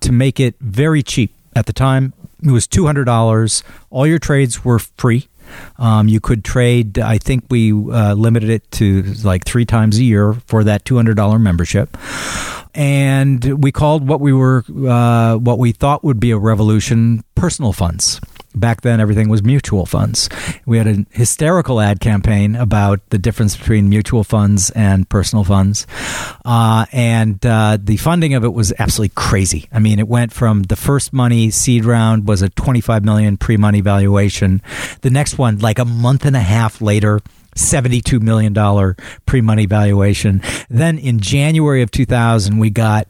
[0.00, 1.34] to make it very cheap.
[1.54, 2.12] At the time,
[2.42, 3.62] it was $200.
[3.90, 5.28] All your trades were free.
[5.78, 6.98] Um, you could trade.
[6.98, 10.94] I think we uh, limited it to like three times a year for that two
[10.94, 11.96] hundred dollar membership,
[12.74, 17.72] and we called what we were uh, what we thought would be a revolution personal
[17.72, 18.20] funds.
[18.54, 20.28] Back then, everything was mutual funds.
[20.66, 25.86] We had a hysterical ad campaign about the difference between mutual funds and personal funds.
[26.44, 29.68] Uh, and uh, the funding of it was absolutely crazy.
[29.72, 33.56] I mean, it went from the first money seed round was a 25 million pre
[33.56, 34.62] money valuation.
[35.02, 37.20] The next one, like a month and a half later,
[37.56, 38.54] $72 million
[39.26, 40.42] pre money valuation.
[40.68, 43.06] Then in January of 2000, we got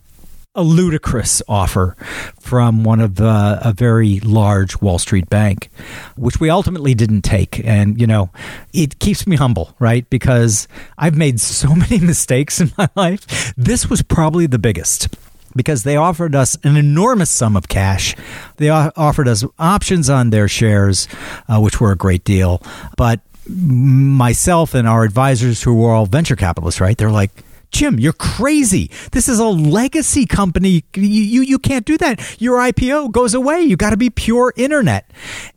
[0.54, 1.96] a ludicrous offer
[2.40, 5.70] from one of uh, a very large Wall Street bank,
[6.16, 7.64] which we ultimately didn't take.
[7.64, 8.30] And, you know,
[8.72, 10.08] it keeps me humble, right?
[10.10, 10.66] Because
[10.98, 13.54] I've made so many mistakes in my life.
[13.56, 15.08] This was probably the biggest
[15.54, 18.16] because they offered us an enormous sum of cash.
[18.56, 21.06] They offered us options on their shares,
[21.48, 22.62] uh, which were a great deal.
[22.96, 26.96] But myself and our advisors, who were all venture capitalists, right?
[26.96, 27.30] They're like,
[27.70, 28.90] Jim, you're crazy.
[29.12, 30.84] This is a legacy company.
[30.94, 32.40] You, you, you can't do that.
[32.40, 33.62] Your IPO goes away.
[33.62, 35.10] You got to be pure internet.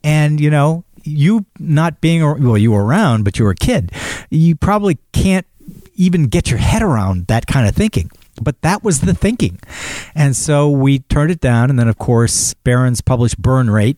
[0.03, 3.91] And, you know, you not being, well, you were around, but you were a kid.
[4.29, 5.45] You probably can't
[5.95, 8.09] even get your head around that kind of thinking.
[8.41, 9.59] But that was the thinking.
[10.15, 11.69] And so we turned it down.
[11.69, 13.97] And then, of course, Barron's published Burn Rate,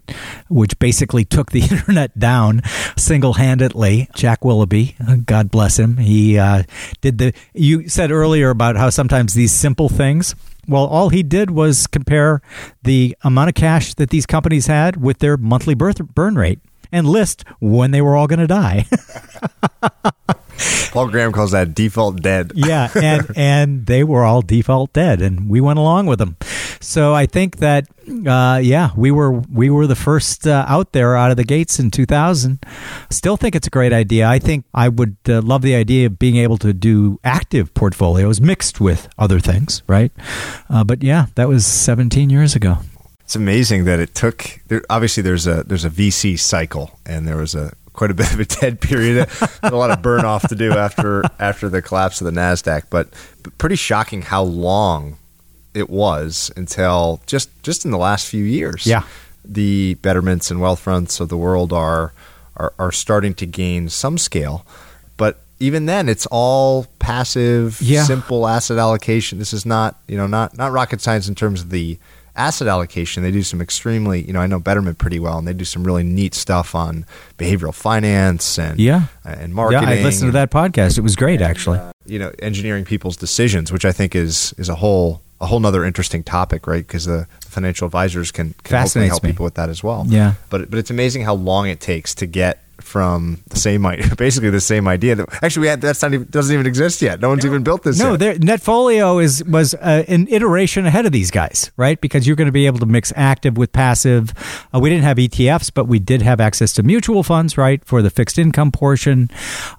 [0.50, 2.62] which basically took the internet down
[2.98, 4.10] single handedly.
[4.16, 4.96] Jack Willoughby,
[5.26, 6.64] God bless him, he uh,
[7.02, 7.34] did the.
[7.54, 10.36] You said earlier about how sometimes these simple things.
[10.68, 12.42] Well, all he did was compare
[12.84, 16.60] the amount of cash that these companies had with their monthly birth burn rate
[16.92, 18.86] and list when they were all going to die.
[20.92, 22.54] Paul Graham calls that default dead.
[22.56, 26.38] yeah, and and they were all default dead, and we went along with them.
[26.80, 27.88] So I think that
[28.26, 31.80] uh, yeah, we were we were the first uh, out there out of the gates
[31.80, 32.64] in 2000.
[33.10, 34.28] Still think it's a great idea.
[34.28, 38.40] I think I would uh, love the idea of being able to do active portfolios
[38.40, 40.12] mixed with other things, right?
[40.70, 42.78] Uh, but yeah, that was 17 years ago.
[43.22, 44.62] It's amazing that it took.
[44.68, 48.34] There, obviously, there's a there's a VC cycle, and there was a quite a bit
[48.34, 49.28] of a dead period,
[49.64, 52.84] a lot of burn off to do after after the collapse of the Nasdaq.
[52.90, 53.10] But,
[53.44, 55.18] but pretty shocking how long
[55.74, 58.86] it was until just just in the last few years.
[58.86, 59.04] Yeah,
[59.44, 62.14] the betterments and Wealthfronts of the world are
[62.58, 64.66] are, are starting to gain some scale,
[65.18, 68.04] but even then it's all passive yeah.
[68.04, 71.70] simple asset allocation this is not you know not not rocket science in terms of
[71.70, 71.98] the
[72.36, 75.54] asset allocation, they do some extremely, you know, I know Betterment pretty well, and they
[75.54, 77.06] do some really neat stuff on
[77.38, 79.88] behavioral finance and yeah, and marketing.
[79.88, 80.98] Yeah, I listened to that podcast.
[80.98, 81.80] It was great, and, actually.
[81.80, 85.60] Uh, you know, engineering people's decisions, which I think is is a whole a whole
[85.60, 86.86] nother interesting topic, right?
[86.86, 89.32] Because the financial advisors can, can hopefully help me.
[89.32, 90.06] people with that as well.
[90.08, 93.84] Yeah, but but it's amazing how long it takes to get from the same
[94.18, 97.20] basically the same idea that actually we had that's not even doesn't even exist yet.
[97.20, 97.98] No one's no, even built this.
[98.00, 98.16] No.
[98.16, 102.00] Netfolio is was uh, an iteration ahead of these guys, right?
[102.00, 104.34] Because you're going to be able to mix active with passive.
[104.74, 108.02] Uh, we didn't have ETFs, but we did have access to mutual funds, right, for
[108.02, 109.30] the fixed income portion.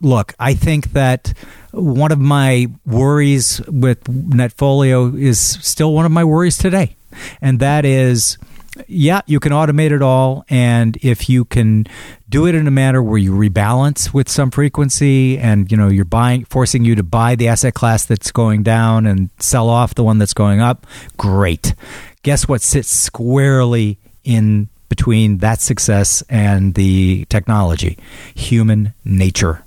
[0.01, 1.33] Look, I think that
[1.73, 6.97] one of my worries with Netfolio is still one of my worries today,
[7.41, 8.39] and that is
[8.87, 10.45] Yeah, you can automate it all.
[10.49, 11.87] And if you can
[12.29, 16.05] do it in a manner where you rebalance with some frequency and, you know, you're
[16.05, 20.03] buying, forcing you to buy the asset class that's going down and sell off the
[20.03, 20.87] one that's going up,
[21.17, 21.75] great.
[22.23, 27.97] Guess what sits squarely in between that success and the technology?
[28.35, 29.65] Human nature.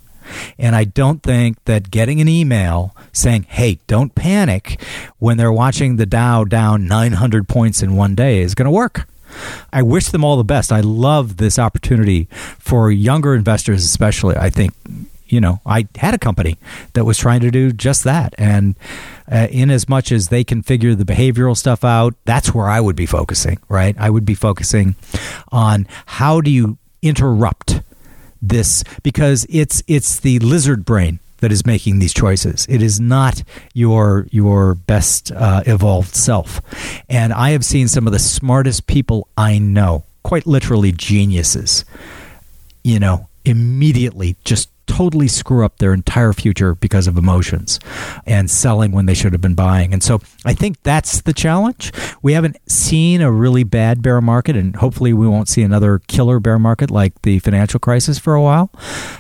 [0.58, 4.82] And I don't think that getting an email saying, hey, don't panic
[5.18, 9.08] when they're watching the Dow down 900 points in one day is going to work.
[9.72, 10.72] I wish them all the best.
[10.72, 12.28] I love this opportunity
[12.58, 14.36] for younger investors, especially.
[14.36, 14.74] I think,
[15.28, 16.58] you know, I had a company
[16.94, 18.34] that was trying to do just that.
[18.38, 18.76] And
[19.32, 22.80] uh, in as much as they can figure the behavioral stuff out, that's where I
[22.80, 23.96] would be focusing, right?
[23.98, 24.96] I would be focusing
[25.52, 27.82] on how do you interrupt
[28.42, 32.66] this because it's it's the lizard brain that is making these choices.
[32.70, 36.62] It is not your your best uh, evolved self.
[37.10, 41.86] And I have seen some of the smartest people I know, quite literally geniuses,
[42.84, 47.80] you know, immediately just totally screw up their entire future because of emotions
[48.26, 49.94] and selling when they should have been buying.
[49.94, 51.94] And so I think that's the challenge.
[52.24, 56.40] We haven't seen a really bad bear market, and hopefully we won't see another killer
[56.40, 58.72] bear market like the financial crisis for a while.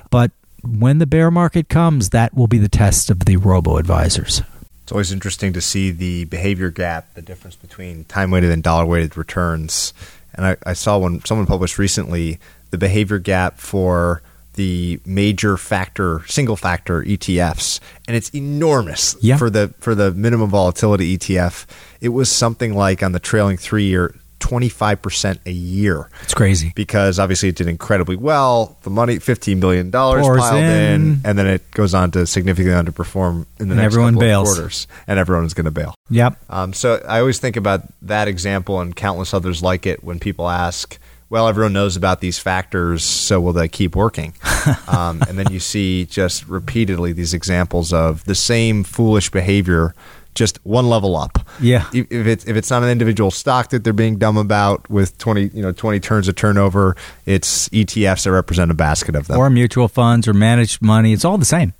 [0.10, 0.32] But
[0.64, 4.42] when the bear market comes, that will be the test of the robo advisors.
[4.84, 8.86] It's always interesting to see the behavior gap, the difference between time weighted and dollar
[8.86, 9.94] weighted returns.
[10.34, 12.40] And I, I saw when someone published recently
[12.72, 14.22] the behavior gap for
[14.54, 19.38] the major factor, single factor ETFs, and it's enormous yeah.
[19.38, 21.66] for the for the minimum volatility ETF.
[22.02, 24.16] It was something like on the trailing three year
[24.50, 26.10] 25% a year.
[26.24, 26.72] It's crazy.
[26.76, 28.78] Because obviously it did incredibly well.
[28.84, 30.64] The money, $15 billion piled in.
[30.64, 31.22] in.
[31.24, 34.50] and then it goes on to significantly underperform in the and next everyone couple bails.
[34.52, 34.88] of quarters.
[35.08, 35.96] And everyone is going to bail.
[36.10, 36.40] Yep.
[36.50, 40.50] Um, so I always think about that example and countless others like it when people
[40.50, 40.98] ask,
[41.30, 44.34] well, everyone knows about these factors, so will they keep working?
[44.88, 49.94] um, and then you see just repeatedly these examples of the same foolish behavior
[50.40, 51.38] just one level up.
[51.62, 51.86] Yeah.
[51.94, 55.50] If it's if it's not an individual stock that they're being dumb about with twenty
[55.54, 59.50] you know twenty turns of turnover, it's ETFs that represent a basket of them, or
[59.50, 61.12] mutual funds, or managed money.
[61.12, 61.74] It's all the same.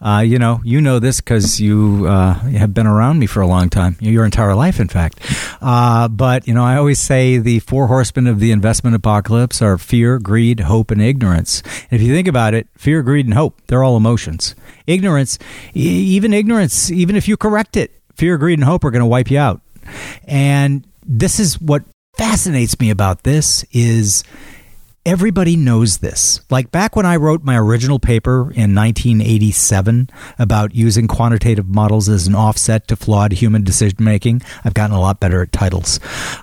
[0.00, 3.46] Uh, you know, you know this because you uh, have been around me for a
[3.46, 5.20] long time, your entire life, in fact.
[5.60, 9.78] Uh, but you know, I always say the four horsemen of the investment apocalypse are
[9.78, 11.62] fear, greed, hope, and ignorance.
[11.90, 14.56] And if you think about it, fear, greed, and hope—they're all emotions.
[14.88, 15.38] Ignorance,
[15.74, 19.30] even ignorance, even if you correct it, fear, greed, and hope are going to wipe
[19.30, 19.62] you out.
[20.28, 21.84] And this is what
[22.18, 24.24] fascinates me about this is
[25.06, 26.42] everybody knows this.
[26.50, 32.26] Like back when I wrote my original paper in 1987 about using quantitative models as
[32.26, 35.98] an offset to flawed human decision making, I've gotten a lot better at titles.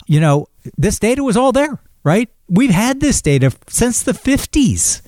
[0.08, 0.48] You know,
[0.80, 2.28] this data was all there, right?
[2.50, 5.04] We've had this data since the 50s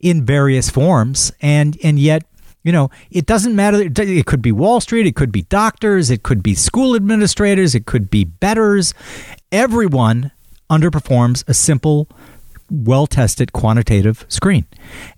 [0.00, 2.24] in various forms and and yet
[2.64, 3.82] you know, it doesn't matter.
[3.82, 7.86] It could be Wall Street, it could be doctors, it could be school administrators, it
[7.86, 8.94] could be bettors.
[9.52, 10.32] Everyone
[10.70, 12.08] underperforms a simple,
[12.70, 14.64] well tested quantitative screen.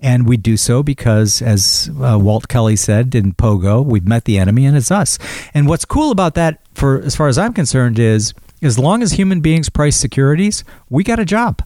[0.01, 4.39] And we do so because, as uh, Walt Kelly said in Pogo, we've met the
[4.39, 5.17] enemy and it's us.
[5.55, 9.13] And what's cool about that, for as far as I'm concerned, is as long as
[9.13, 11.63] human beings price securities, we got a job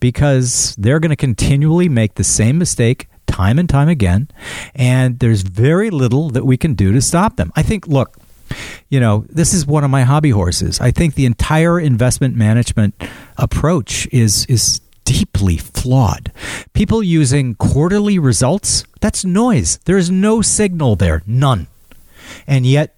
[0.00, 4.28] because they're going to continually make the same mistake time and time again,
[4.74, 7.50] and there's very little that we can do to stop them.
[7.56, 8.16] I think, look,
[8.88, 10.80] you know, this is one of my hobby horses.
[10.80, 12.94] I think the entire investment management
[13.38, 16.32] approach is is deeply flawed.
[16.74, 19.78] People using quarterly results, that's noise.
[19.84, 21.66] There is no signal there, none.
[22.46, 22.94] And yet,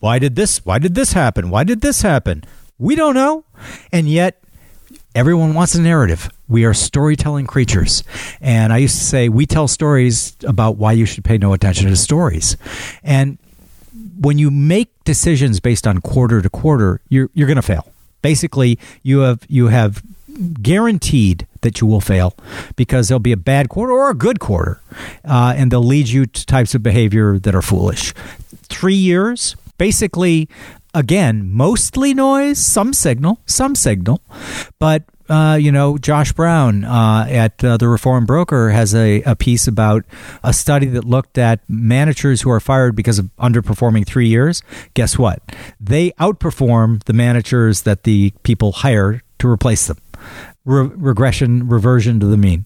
[0.00, 1.50] why did this why did this happen?
[1.50, 2.44] Why did this happen?
[2.78, 3.44] We don't know.
[3.92, 4.42] And yet
[5.14, 6.28] everyone wants a narrative.
[6.48, 8.04] We are storytelling creatures.
[8.40, 11.88] And I used to say, we tell stories about why you should pay no attention
[11.88, 12.56] to stories.
[13.02, 13.38] And
[14.18, 17.90] when you make decisions based on quarter to quarter, you're, you're going to fail.
[18.22, 20.02] Basically, you have, you have
[20.62, 22.36] guaranteed that you will fail
[22.76, 24.80] because there'll be a bad quarter or a good quarter,
[25.24, 28.12] uh, and they'll lead you to types of behavior that are foolish.
[28.68, 30.48] Three years, basically,
[30.92, 34.20] again, mostly noise, some signal, some signal,
[34.78, 39.34] but uh, you know, Josh Brown uh, at uh, the Reformed Broker has a, a
[39.34, 40.04] piece about
[40.42, 44.62] a study that looked at managers who are fired because of underperforming three years.
[44.94, 45.40] Guess what?
[45.80, 49.98] They outperform the managers that the people hire to replace them.
[50.64, 52.64] Re- regression, reversion to the mean.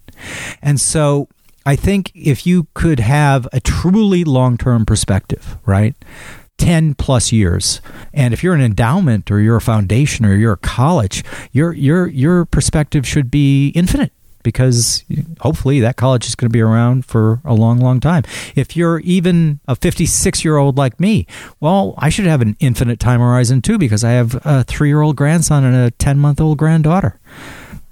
[0.62, 1.28] And so
[1.68, 5.94] I think if you could have a truly long term perspective, right?
[6.58, 7.80] 10 plus years.
[8.12, 12.06] And if you're an endowment or you're a foundation or you're a college, your your
[12.08, 15.04] your perspective should be infinite because
[15.40, 18.22] hopefully that college is going to be around for a long, long time.
[18.54, 21.26] If you're even a 56 year old like me,
[21.60, 25.02] well, I should have an infinite time horizon too because I have a three year
[25.02, 27.18] old grandson and a 10 month old granddaughter,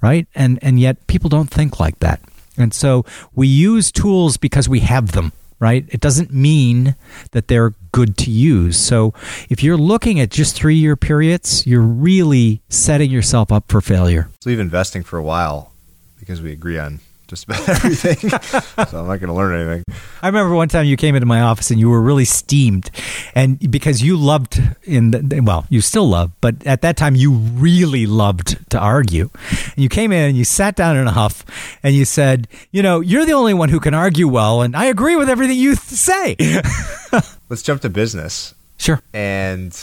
[0.01, 0.27] right?
[0.35, 2.21] And, and yet people don't think like that.
[2.57, 3.05] And so
[3.35, 5.85] we use tools because we have them right?
[5.89, 6.95] It doesn't mean
[7.31, 8.77] that they're good to use.
[8.77, 9.13] So
[9.49, 14.29] if you're looking at just three year periods, you're really setting yourself up for failure.
[14.41, 15.73] So leave investing for a while
[16.19, 18.29] because we agree on just about everything.
[18.29, 19.83] so I'm not going to learn anything.
[20.21, 22.89] I remember one time you came into my office and you were really steamed,
[23.35, 27.33] and because you loved in the, well, you still love, but at that time you
[27.33, 29.29] really loved to argue.
[29.51, 31.45] And you came in and you sat down in a huff,
[31.83, 34.85] and you said, "You know, you're the only one who can argue well, and I
[34.85, 36.35] agree with everything you th- say."
[37.49, 38.53] Let's jump to business.
[38.77, 39.01] Sure.
[39.13, 39.77] And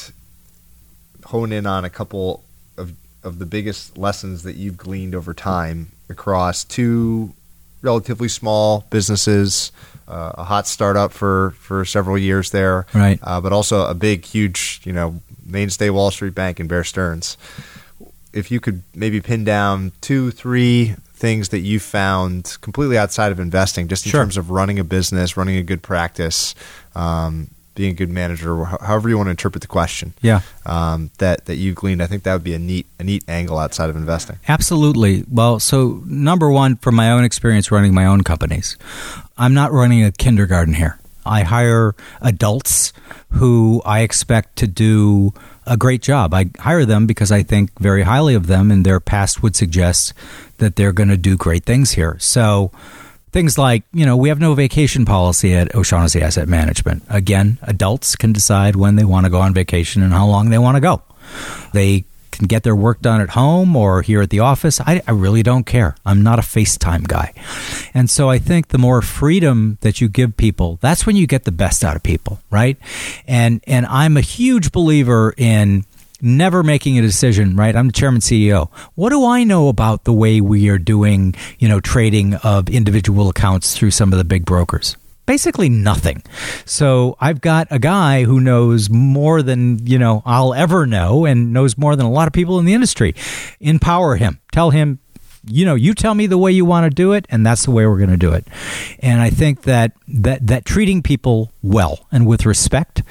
[1.24, 2.44] hone in on a couple
[2.76, 2.92] of
[3.22, 7.32] of the biggest lessons that you've gleaned over time across two
[7.82, 9.72] relatively small businesses,
[10.08, 13.18] uh, a hot startup for, for several years there, right?
[13.22, 17.36] Uh, but also a big, huge, you know, mainstay Wall Street bank in Bear Stearns.
[18.32, 23.38] If you could maybe pin down two, three things that you found completely outside of
[23.38, 24.20] investing, just in sure.
[24.20, 26.54] terms of running a business, running a good practice,
[26.94, 30.14] um, being a good manager, however you want to interpret the question.
[30.20, 30.40] Yeah.
[30.66, 33.58] Um, that that you gleaned, I think that would be a neat a neat angle
[33.58, 34.38] outside of investing.
[34.48, 35.24] Absolutely.
[35.30, 38.76] Well, so number one, from my own experience running my own companies,
[39.36, 40.98] I'm not running a kindergarten here.
[41.26, 42.92] I hire adults
[43.30, 45.32] who I expect to do
[45.66, 46.34] a great job.
[46.34, 50.12] I hire them because I think very highly of them, and their past would suggest
[50.58, 52.16] that they're going to do great things here.
[52.20, 52.70] So
[53.34, 57.02] Things like, you know, we have no vacation policy at O'Shaughnessy Asset Management.
[57.08, 60.58] Again, adults can decide when they want to go on vacation and how long they
[60.58, 61.02] want to go.
[61.72, 64.80] They can get their work done at home or here at the office.
[64.80, 65.96] I, I, really don't care.
[66.06, 67.32] I'm not a FaceTime guy.
[67.92, 71.42] And so I think the more freedom that you give people, that's when you get
[71.42, 72.76] the best out of people, right?
[73.26, 75.86] And and I'm a huge believer in
[76.24, 77.74] never making a decision, right?
[77.76, 78.70] I'm the chairman CEO.
[78.94, 83.28] What do I know about the way we are doing, you know, trading of individual
[83.28, 84.96] accounts through some of the big brokers?
[85.26, 86.22] Basically nothing.
[86.66, 91.52] So I've got a guy who knows more than, you know, I'll ever know and
[91.52, 93.14] knows more than a lot of people in the industry.
[93.60, 94.40] Empower him.
[94.52, 94.98] Tell him,
[95.46, 97.70] you know, you tell me the way you want to do it, and that's the
[97.70, 98.46] way we're going to do it.
[99.00, 103.02] And I think that that that treating people well and with respect,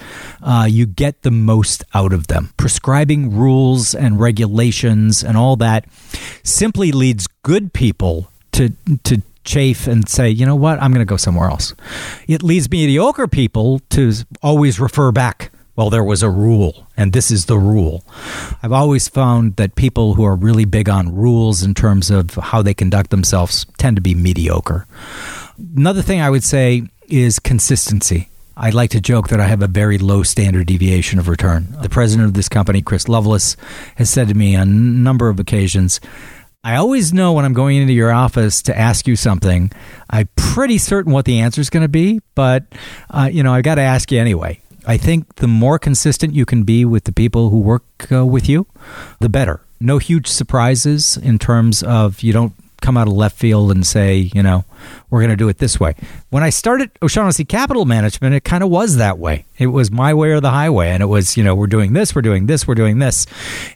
[0.41, 2.53] uh, you get the most out of them.
[2.57, 5.85] Prescribing rules and regulations and all that
[6.43, 8.69] simply leads good people to
[9.03, 11.73] to chafe and say, you know what, I'm going to go somewhere else.
[12.27, 17.31] It leads mediocre people to always refer back well, there was a rule, and this
[17.31, 18.03] is the rule.
[18.61, 22.61] I've always found that people who are really big on rules in terms of how
[22.61, 24.85] they conduct themselves tend to be mediocre.
[25.75, 28.29] Another thing I would say is consistency.
[28.55, 31.75] I like to joke that I have a very low standard deviation of return.
[31.81, 33.57] The president of this company, Chris Lovelace,
[33.95, 35.99] has said to me on a number of occasions,
[36.63, 39.71] I always know when I'm going into your office to ask you something.
[40.09, 42.65] I'm pretty certain what the answer is going to be, but
[43.09, 44.61] uh, you know I got to ask you anyway.
[44.85, 48.49] I think the more consistent you can be with the people who work uh, with
[48.49, 48.67] you,
[49.19, 49.61] the better.
[49.79, 52.53] No huge surprises in terms of you don't
[52.83, 54.65] come out of left field and say, you know,
[55.09, 55.95] we're going to do it this way.
[56.29, 59.45] When I started O'Shaughnessy Capital Management, it kind of was that way.
[59.57, 60.89] It was my way or the highway.
[60.89, 63.25] And it was, you know, we're doing this, we're doing this, we're doing this.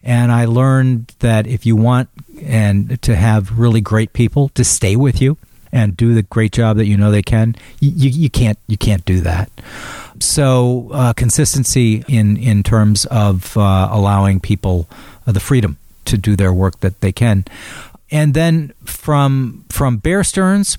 [0.04, 2.10] And I learned that if you want
[2.42, 5.38] and to have really great people to stay with you
[5.72, 9.06] and do the great job that you know they can, you, you can't you can't
[9.06, 9.50] do that.
[10.20, 14.88] So uh, consistency in in terms of uh, allowing people
[15.26, 17.46] uh, the freedom to do their work that they can,
[18.12, 20.78] and then from from Bear Stearns,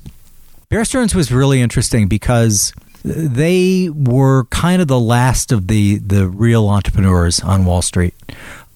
[0.69, 2.73] Bear Stearns was really interesting because
[3.05, 8.15] they were kind of the last of the the real entrepreneurs on Wall Street.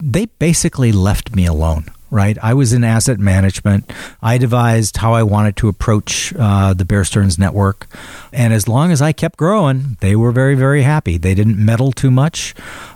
[0.02, 2.36] They basically left me alone right?
[2.42, 3.90] I was in asset management.
[4.20, 7.88] I devised how I wanted to approach uh, the Bear Stearns network.
[8.32, 11.16] And as long as I kept growing, they were very, very happy.
[11.16, 12.54] They didn't meddle too much.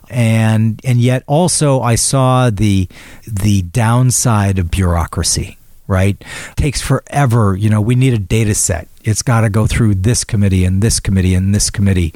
[0.09, 2.89] And and yet also I saw the
[3.27, 6.23] the downside of bureaucracy, right?
[6.57, 7.57] Takes forever.
[7.57, 8.89] You know, we need a data set.
[9.05, 12.13] It's got to go through this committee and this committee and this committee.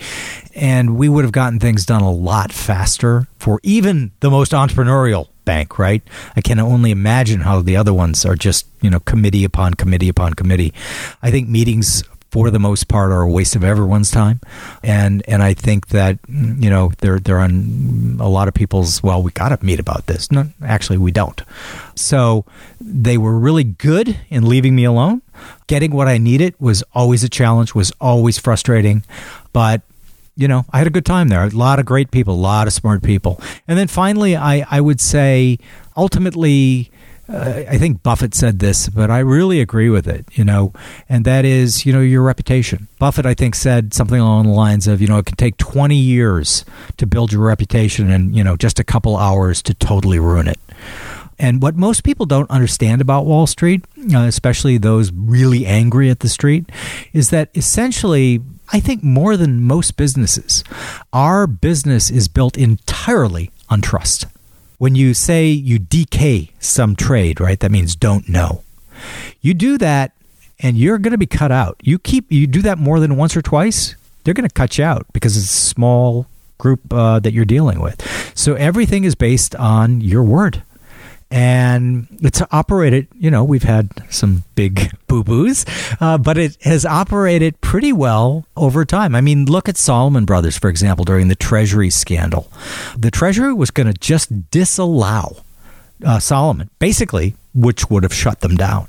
[0.54, 5.28] And we would have gotten things done a lot faster for even the most entrepreneurial
[5.44, 6.02] bank, right?
[6.36, 10.08] I can only imagine how the other ones are just, you know, committee upon committee
[10.08, 10.74] upon committee.
[11.22, 14.40] I think meetings for the most part, are a waste of everyone's time.
[14.82, 19.02] And and I think that you know they're they're on a lot of people's.
[19.02, 20.30] Well, we got to meet about this.
[20.30, 21.42] No, actually, we don't.
[21.94, 22.44] So
[22.80, 25.22] they were really good in leaving me alone.
[25.66, 27.74] Getting what I needed was always a challenge.
[27.74, 29.04] Was always frustrating,
[29.52, 29.82] but
[30.36, 31.44] you know, I had a good time there.
[31.44, 33.40] A lot of great people, a lot of smart people.
[33.68, 35.58] And then finally, I, I would say
[35.96, 36.90] ultimately,
[37.32, 40.72] I think Buffett said this, but I really agree with it, you know,
[41.08, 42.88] and that is, you know, your reputation.
[42.98, 45.94] Buffett, I think, said something along the lines of, you know, it can take 20
[45.94, 46.64] years
[46.96, 50.58] to build your reputation and, you know, just a couple hours to totally ruin it.
[51.38, 56.20] And what most people don't understand about Wall Street, uh, especially those really angry at
[56.20, 56.68] the street,
[57.12, 58.40] is that essentially,
[58.72, 60.64] I think more than most businesses,
[61.12, 64.26] our business is built entirely on trust.
[64.80, 68.62] When you say you DK some trade, right, that means don't know.
[69.42, 70.12] You do that
[70.58, 71.76] and you're going to be cut out.
[71.82, 74.84] You keep you do that more than once or twice, they're going to cut you
[74.84, 78.00] out because it's a small group uh, that you're dealing with.
[78.34, 80.62] So everything is based on your word
[81.30, 85.64] and it's operated you know we've had some big boo-boos
[86.00, 89.14] uh, but it has operated pretty well over time.
[89.14, 92.50] I mean look at Salomon Brothers for example during the treasury scandal.
[92.96, 95.36] The treasury was going to just disallow
[96.04, 98.88] uh, salomon basically which would have shut them down.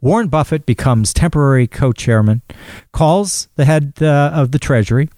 [0.00, 2.42] Warren buffett becomes temporary co-chairman
[2.92, 5.08] calls the head uh, of the treasury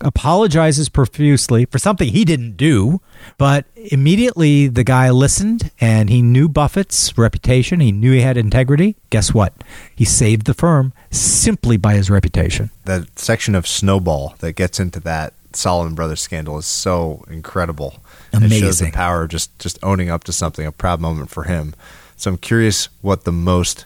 [0.00, 3.00] apologizes profusely for something he didn't do,
[3.36, 7.80] but immediately the guy listened and he knew Buffett's reputation.
[7.80, 8.96] He knew he had integrity.
[9.10, 9.52] Guess what?
[9.94, 12.70] He saved the firm simply by his reputation.
[12.84, 18.02] That section of Snowball that gets into that Salomon Brothers scandal is so incredible.
[18.32, 18.56] Amazing.
[18.56, 21.44] It shows the power of just, just owning up to something, a proud moment for
[21.44, 21.74] him.
[22.16, 23.84] So I'm curious what the most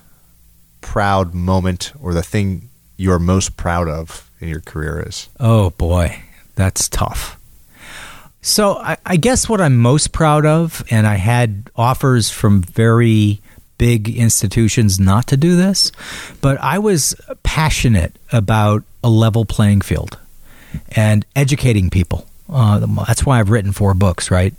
[0.80, 5.28] proud moment or the thing you're most proud of your career is?
[5.40, 6.22] Oh boy,
[6.54, 7.38] that's tough.
[8.40, 13.40] So I, I, guess what I'm most proud of, and I had offers from very
[13.78, 15.92] big institutions not to do this,
[16.40, 17.14] but I was
[17.44, 20.18] passionate about a level playing field
[20.96, 22.26] and educating people.
[22.48, 24.54] Uh, that's why I've written four books, right?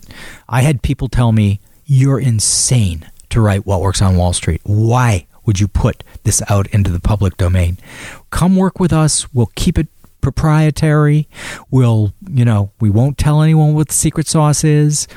[0.47, 4.61] I had people tell me, You're insane to write What Works on Wall Street.
[4.63, 7.77] Why would you put this out into the public domain?
[8.33, 9.31] Come work with us.
[9.31, 9.87] We'll keep it
[10.21, 11.27] proprietary.
[11.69, 15.07] We'll, you know, we won't tell anyone what the secret sauce is.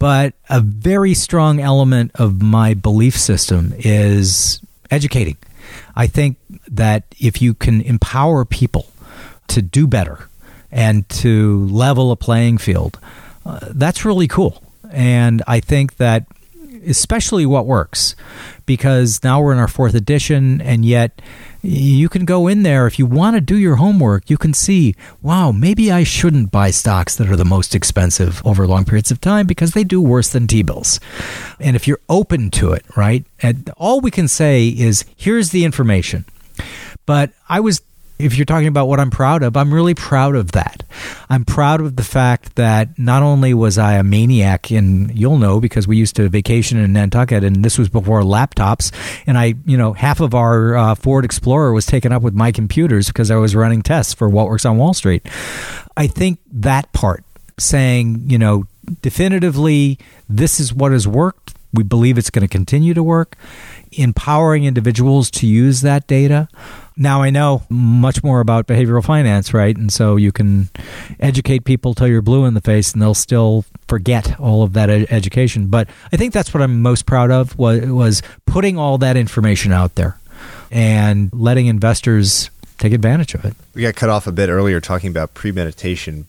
[0.00, 5.36] But a very strong element of my belief system is educating.
[5.94, 8.90] I think that if you can empower people
[9.48, 10.28] to do better
[10.72, 12.98] and to level a playing field,
[13.46, 14.64] uh, that's really cool.
[14.90, 16.26] And I think that
[16.86, 18.16] especially what works
[18.66, 21.20] because now we're in our fourth edition and yet
[21.62, 22.86] you can go in there.
[22.86, 26.70] If you want to do your homework you can see wow maybe i shouldn't buy
[26.70, 30.28] stocks that are the most expensive over long periods of time because they do worse
[30.28, 31.00] than t-bills.
[31.60, 35.64] And if you're open to it right and all we can say is here's the
[35.64, 36.24] information.
[37.06, 37.80] But i was
[38.18, 40.82] if you're talking about what I'm proud of, I'm really proud of that.
[41.30, 45.60] I'm proud of the fact that not only was I a maniac, and you'll know
[45.60, 48.92] because we used to vacation in Nantucket, and this was before laptops,
[49.26, 52.50] and I, you know, half of our uh, Ford Explorer was taken up with my
[52.50, 55.24] computers because I was running tests for what works on Wall Street.
[55.96, 57.24] I think that part,
[57.58, 58.66] saying, you know,
[59.02, 59.98] definitively,
[60.28, 61.54] this is what has worked.
[61.72, 63.36] We believe it's going to continue to work.
[63.92, 66.48] Empowering individuals to use that data
[66.98, 69.76] now I know much more about behavioral finance, right?
[69.76, 70.68] And so you can
[71.20, 74.90] educate people till you're blue in the face, and they'll still forget all of that
[74.90, 75.68] ed- education.
[75.68, 79.72] But I think that's what I'm most proud of was, was putting all that information
[79.72, 80.18] out there
[80.70, 83.54] and letting investors take advantage of it.
[83.74, 86.26] We got cut off a bit earlier talking about premeditation,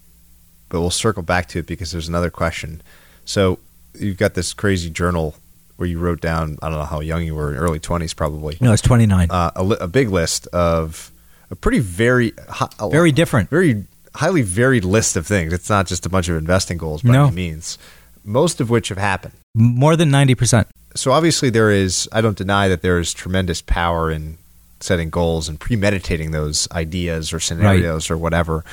[0.69, 2.81] but we'll circle back to it because there's another question.
[3.25, 3.59] So
[3.93, 5.35] you've got this crazy journal
[5.79, 8.57] where you wrote down I don't know how young you were, early twenties probably.
[8.59, 9.31] No, it's twenty nine.
[9.31, 11.11] Uh, a, li- a, big list of
[11.49, 12.33] a pretty very
[12.79, 15.53] a, very different, very highly varied list of things.
[15.53, 17.27] It's not just a bunch of investing goals by no.
[17.27, 17.77] any means.
[18.25, 19.33] Most of which have happened.
[19.55, 20.67] More than ninety percent.
[20.95, 22.09] So obviously there is.
[22.11, 24.37] I don't deny that there is tremendous power in
[24.81, 28.15] setting goals and premeditating those ideas or scenarios right.
[28.15, 28.65] or whatever.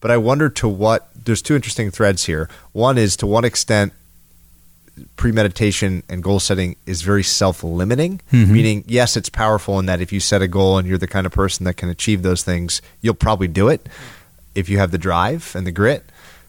[0.00, 1.08] But I wonder to what.
[1.14, 2.48] There's two interesting threads here.
[2.72, 3.92] One is to what extent
[5.16, 8.52] premeditation and goal setting is very self limiting, mm-hmm.
[8.52, 11.26] meaning, yes, it's powerful in that if you set a goal and you're the kind
[11.26, 13.88] of person that can achieve those things, you'll probably do it
[14.54, 16.04] if you have the drive and the grit.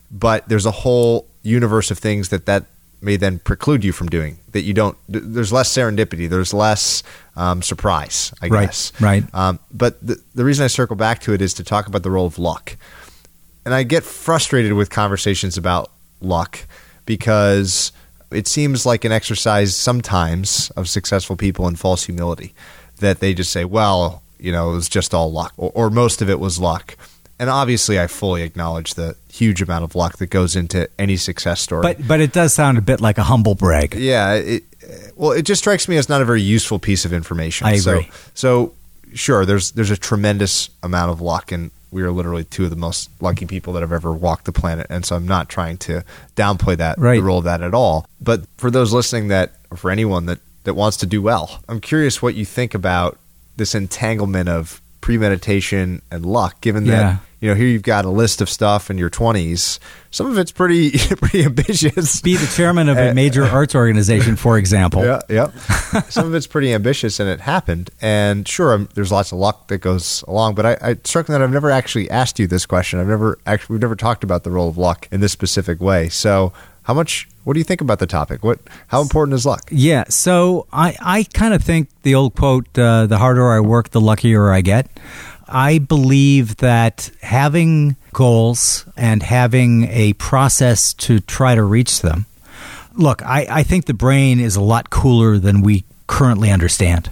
[0.10, 2.66] But there's a whole universe of things that that
[3.02, 7.04] may then preclude you from doing that you don't there's less serendipity there's less
[7.36, 11.32] um, surprise i right, guess right um, but the, the reason i circle back to
[11.34, 12.76] it is to talk about the role of luck
[13.66, 15.92] and i get frustrated with conversations about
[16.22, 16.66] luck
[17.06, 17.92] because
[18.32, 22.54] it seems like an exercise sometimes of successful people in false humility
[23.00, 26.22] that they just say well you know it was just all luck or, or most
[26.22, 26.96] of it was luck
[27.40, 31.62] and obviously I fully acknowledge the huge amount of luck that goes into any success
[31.62, 31.84] story.
[31.84, 33.94] But but it does sound a bit like a humble brag.
[33.96, 34.64] Yeah, it,
[35.16, 37.68] well, it just strikes me as not a very useful piece of information.
[37.68, 38.10] I agree.
[38.34, 38.74] So, so
[39.14, 42.76] sure, there's there's a tremendous amount of luck, and we are literally two of the
[42.76, 44.88] most lucky people that have ever walked the planet.
[44.90, 46.04] And so I'm not trying to
[46.36, 47.16] downplay that right.
[47.16, 48.08] the role of that at all.
[48.22, 51.80] But for those listening, that or for anyone that that wants to do well, I'm
[51.80, 53.18] curious what you think about
[53.56, 56.92] this entanglement of premeditation and luck, given yeah.
[56.92, 59.80] that you know here you've got a list of stuff in your 20s.
[60.12, 62.22] Some of it's pretty pretty ambitious.
[62.22, 65.04] Be the chairman of a major arts organization, for example.
[65.06, 65.52] Yeah, yeah.
[66.10, 67.90] Some of it's pretty ambitious, and it happened.
[68.02, 70.56] And sure, um, there's lots of luck that goes along.
[70.56, 73.00] But I, I struck that I've never actually asked you this question.
[73.00, 76.10] I've never actually we've never talked about the role of luck in this specific way.
[76.10, 78.44] So how much what do you think about the topic?
[78.44, 79.70] What how important is luck?
[79.72, 83.92] Yeah so i i kind of think the old quote uh, the harder i work
[83.92, 84.90] the luckier i get.
[85.48, 92.26] I believe that having goals and having a process to try to reach them
[92.96, 97.12] look i i think the brain is a lot cooler than we currently understand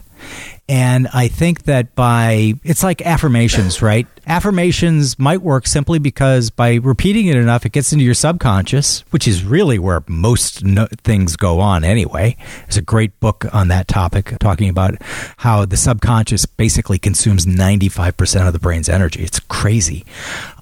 [0.67, 4.07] and I think that by, it's like affirmations, right?
[4.25, 9.27] Affirmations might work simply because by repeating it enough, it gets into your subconscious, which
[9.27, 12.35] is really where most no- things go on anyway.
[12.61, 14.95] There's a great book on that topic talking about
[15.37, 19.23] how the subconscious basically consumes 95% of the brain's energy.
[19.23, 20.03] It's crazy.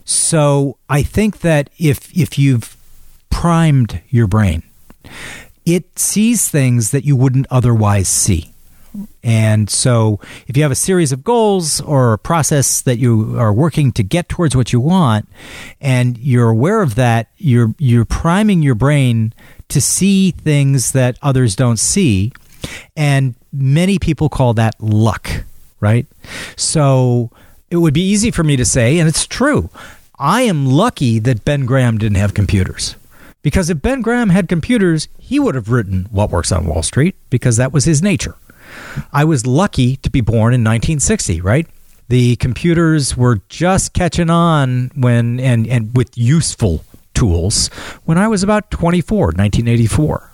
[0.04, 2.76] So I think that if, if you've
[3.30, 4.64] primed your brain,
[5.66, 8.53] it sees things that you wouldn't otherwise see.
[9.24, 13.54] And so, if you have a series of goals or a process that you are
[13.54, 15.28] working to get towards what you want,
[15.82, 19.34] and you're aware of that, you're you're priming your brain
[19.70, 22.32] to see things that others don't see,
[22.96, 25.30] and many people call that luck,
[25.80, 26.06] right?
[26.56, 27.32] So
[27.72, 29.70] it would be easy for me to say, and it's true.
[30.20, 32.96] I am lucky that Ben Graham didn't have computers.
[33.42, 37.16] Because if Ben Graham had computers, he would have written What Works on Wall Street
[37.30, 38.36] because that was his nature.
[39.12, 41.68] I was lucky to be born in 1960, right?
[42.10, 47.68] The computers were just catching on when and and with useful tools
[48.06, 50.32] when I was about 24, 1984.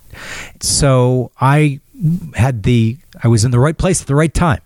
[0.61, 1.79] So I
[2.35, 4.61] had the I was in the right place at the right time.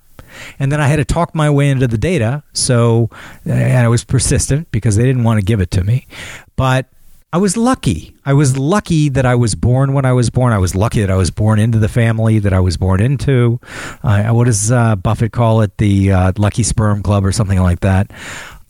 [0.58, 2.44] And then I had to talk my way into the data.
[2.54, 3.10] So
[3.46, 6.08] and I was persistent because they didn't want to give it to me.
[6.56, 6.88] But
[7.34, 8.16] I was lucky.
[8.28, 10.54] I was lucky that I was born when I was born.
[10.54, 13.60] I was lucky that I was born into the family that I was born into.
[14.04, 15.76] Uh, what does uh, Buffett call it?
[15.80, 18.12] The uh, Lucky Sperm Club or something like that.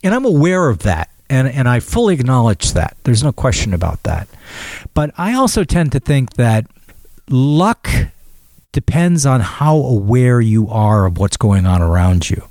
[0.02, 1.10] And I'm aware of that.
[1.30, 2.96] And, and I fully acknowledge that.
[3.04, 4.30] There's no question about that.
[4.94, 6.66] But I also tend to think that
[7.30, 7.90] luck
[8.72, 12.48] depends on how aware you are of what's going on around you.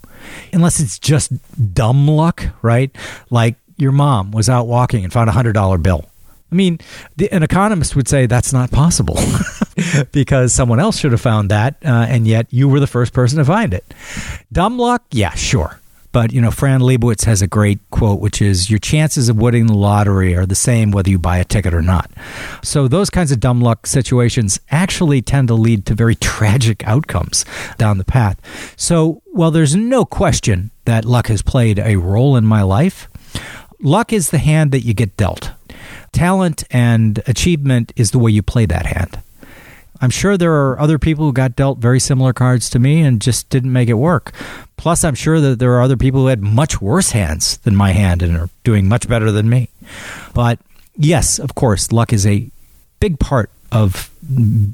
[0.52, 1.32] Unless it's just
[1.74, 2.94] dumb luck, right?
[3.30, 6.08] Like your mom was out walking and found a hundred dollar bill.
[6.50, 6.78] I mean,
[7.16, 9.18] the, an economist would say that's not possible
[10.12, 13.38] because someone else should have found that, uh, and yet you were the first person
[13.38, 13.84] to find it.
[14.52, 15.80] Dumb luck, yeah, sure.
[16.12, 19.66] But, you know, Fran Lebowitz has a great quote, which is Your chances of winning
[19.66, 22.10] the lottery are the same whether you buy a ticket or not.
[22.62, 27.46] So, those kinds of dumb luck situations actually tend to lead to very tragic outcomes
[27.78, 28.38] down the path.
[28.76, 33.08] So, while there's no question that luck has played a role in my life,
[33.82, 35.50] luck is the hand that you get dealt.
[36.12, 39.20] Talent and achievement is the way you play that hand.
[40.00, 43.20] I'm sure there are other people who got dealt very similar cards to me and
[43.22, 44.32] just didn't make it work.
[44.76, 47.92] Plus, I'm sure that there are other people who had much worse hands than my
[47.92, 49.68] hand and are doing much better than me.
[50.34, 50.58] But
[50.96, 52.50] yes, of course, luck is a
[52.98, 54.10] big part of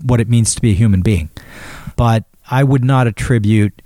[0.03, 1.29] what it means to be a human being.
[1.95, 3.83] But I would not attribute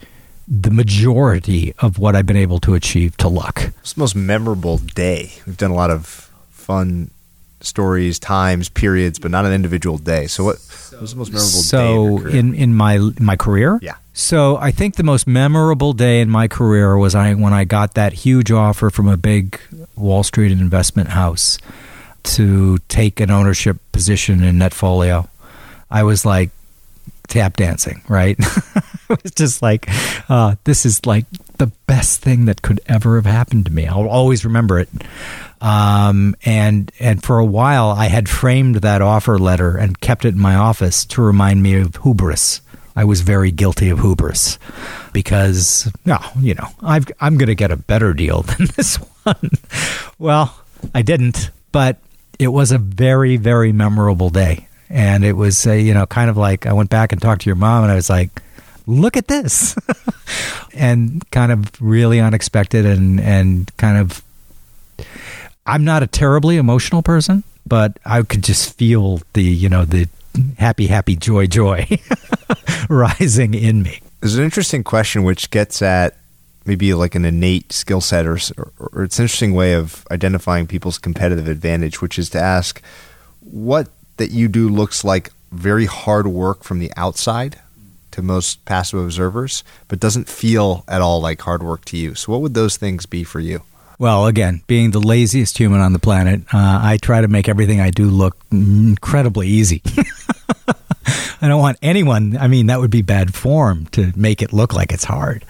[0.48, 3.72] the majority of what I've been able to achieve to luck.
[3.80, 5.32] It's the most memorable day.
[5.46, 7.10] We've done a lot of fun
[7.60, 10.26] stories, times, periods, but not an individual day.
[10.26, 10.56] So what
[11.00, 12.38] was the most memorable so day?
[12.38, 13.78] in, in in my my career?
[13.82, 13.96] Yeah.
[14.14, 17.94] So I think the most memorable day in my career was I when I got
[17.94, 19.58] that huge offer from a big
[19.96, 21.58] Wall Street investment house
[22.24, 25.28] to take an ownership position in Netfolio.
[25.90, 26.50] I was like
[27.32, 28.36] tap dancing, right?
[29.10, 29.86] it was just like,
[30.28, 31.24] uh, this is like
[31.56, 33.86] the best thing that could ever have happened to me.
[33.86, 34.90] I'll always remember it.
[35.62, 40.34] Um, and and for a while, I had framed that offer letter and kept it
[40.34, 42.60] in my office to remind me of hubris.
[42.94, 44.58] I was very guilty of hubris
[45.14, 49.50] because, no, you know, I've, I'm going to get a better deal than this one.
[50.18, 50.60] well,
[50.94, 51.96] I didn't, but
[52.38, 54.68] it was a very, very memorable day.
[54.92, 57.46] And it was, a, you know, kind of like I went back and talked to
[57.48, 58.42] your mom and I was like,
[58.86, 59.74] look at this.
[60.74, 64.22] and kind of really unexpected and, and kind of,
[65.64, 70.08] I'm not a terribly emotional person, but I could just feel the, you know, the
[70.58, 71.86] happy, happy, joy, joy
[72.90, 74.00] rising in me.
[74.20, 76.16] There's an interesting question which gets at
[76.64, 78.38] maybe like an innate skill set or,
[78.78, 82.80] or, it's an interesting way of identifying people's competitive advantage, which is to ask
[83.40, 83.88] what
[84.22, 87.58] that you do looks like very hard work from the outside
[88.12, 92.14] to most passive observers, but doesn't feel at all like hard work to you.
[92.14, 93.62] So, what would those things be for you?
[93.98, 97.80] Well, again, being the laziest human on the planet, uh, I try to make everything
[97.80, 99.82] I do look incredibly easy.
[101.42, 104.72] I don't want anyone, I mean, that would be bad form to make it look
[104.72, 105.44] like it's hard.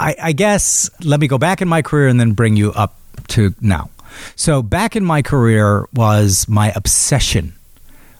[0.00, 2.96] I, I guess, let me go back in my career and then bring you up
[3.28, 3.90] to now.
[4.36, 7.52] So, back in my career was my obsession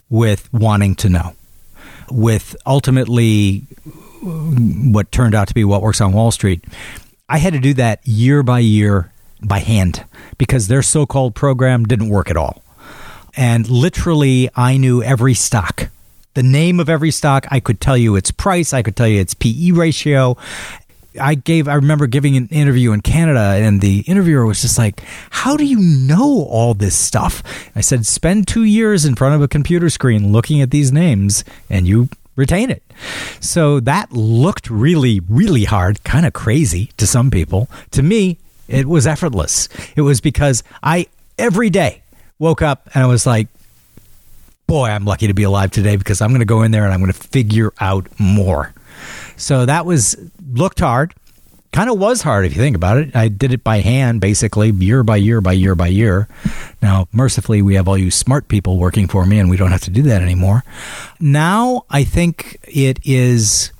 [0.08, 1.34] with wanting to know,
[2.10, 3.64] with ultimately
[4.22, 6.64] what turned out to be what works on Wall Street.
[7.28, 9.10] I had to do that year by year
[9.42, 10.04] by hand
[10.38, 12.62] because their so called program didn't work at all.
[13.36, 15.90] And literally, I knew every stock.
[16.34, 19.20] The name of every stock, I could tell you its price, I could tell you
[19.20, 20.36] its PE ratio.
[21.18, 25.02] I gave I remember giving an interview in Canada and the interviewer was just like,
[25.30, 27.42] "How do you know all this stuff?"
[27.74, 31.44] I said, "Spend 2 years in front of a computer screen looking at these names
[31.70, 32.82] and you retain it."
[33.40, 37.68] So that looked really really hard, kind of crazy to some people.
[37.92, 38.38] To me,
[38.68, 39.68] it was effortless.
[39.94, 41.06] It was because I
[41.38, 42.02] every day
[42.38, 43.48] woke up and I was like,
[44.66, 46.92] boy, I'm lucky to be alive today because I'm going to go in there and
[46.92, 48.74] I'm going to figure out more.
[49.36, 50.16] So that was
[50.52, 51.14] looked hard.
[51.72, 53.14] Kind of was hard if you think about it.
[53.14, 56.26] I did it by hand, basically, year by year by year by year.
[56.80, 59.82] Now, mercifully, we have all you smart people working for me, and we don't have
[59.82, 60.64] to do that anymore.
[61.20, 63.72] Now, I think it is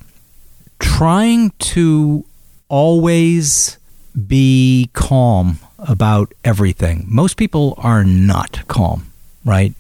[0.79, 2.27] trying to
[2.69, 3.79] always
[4.27, 7.07] be calm about everything.
[7.09, 9.11] Most people are not calm,
[9.45, 9.73] right?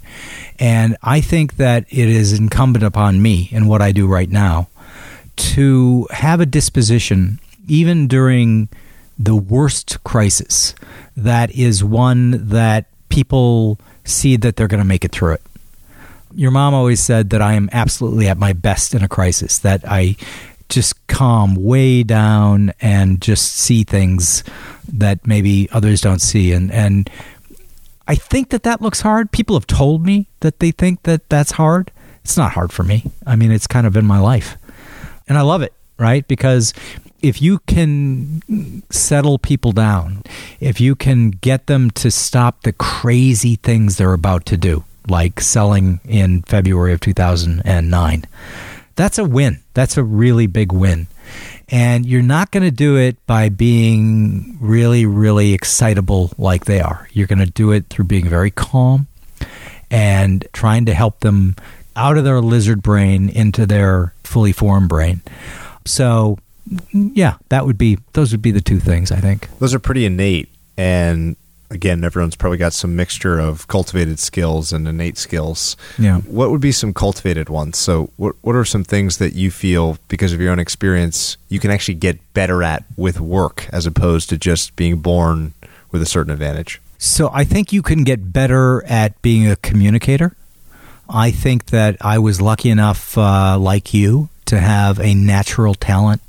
[0.58, 4.68] And I think that it is incumbent upon me in what I do right now
[5.36, 8.68] to have a disposition, even during
[9.18, 10.74] the worst crisis,
[11.16, 15.42] that is one that people see that they're going to make it through it.
[16.34, 19.82] Your mom always said that I am absolutely at my best in a crisis, that
[19.86, 20.16] I
[20.68, 24.42] just calm way down and just see things
[24.92, 27.08] that maybe others don't see and and
[28.08, 29.32] I think that that looks hard.
[29.32, 31.90] People have told me that they think that that's hard.
[32.24, 33.10] It's not hard for me.
[33.26, 34.56] I mean, it's kind of been my life.
[35.28, 36.26] And I love it, right?
[36.26, 36.72] Because
[37.22, 40.22] if you can settle people down,
[40.60, 45.40] if you can get them to stop the crazy things they're about to do, like
[45.40, 48.24] selling in February of 2009,
[48.94, 49.62] that's a win.
[49.74, 51.06] That's a really big win.
[51.68, 57.08] And you're not going to do it by being really, really excitable like they are.
[57.12, 59.08] You're going to do it through being very calm
[59.90, 61.56] and trying to help them
[61.96, 65.22] out of their lizard brain into their fully formed brain.
[65.84, 66.38] So,
[66.92, 69.48] yeah, that would be those would be the two things I think.
[69.58, 71.36] Those are pretty innate and
[71.70, 75.76] again, everyone's probably got some mixture of cultivated skills and innate skills.
[75.98, 76.20] Yeah.
[76.20, 77.78] What would be some cultivated ones?
[77.78, 81.60] So, what what are some things that you feel because of your own experience you
[81.60, 85.54] can actually get better at with work as opposed to just being born
[85.90, 86.80] with a certain advantage?
[86.98, 90.36] So, I think you can get better at being a communicator.
[91.08, 96.22] I think that I was lucky enough, uh, like you, to have a natural talent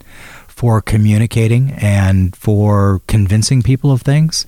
[0.47, 4.45] for communicating and for convincing people of things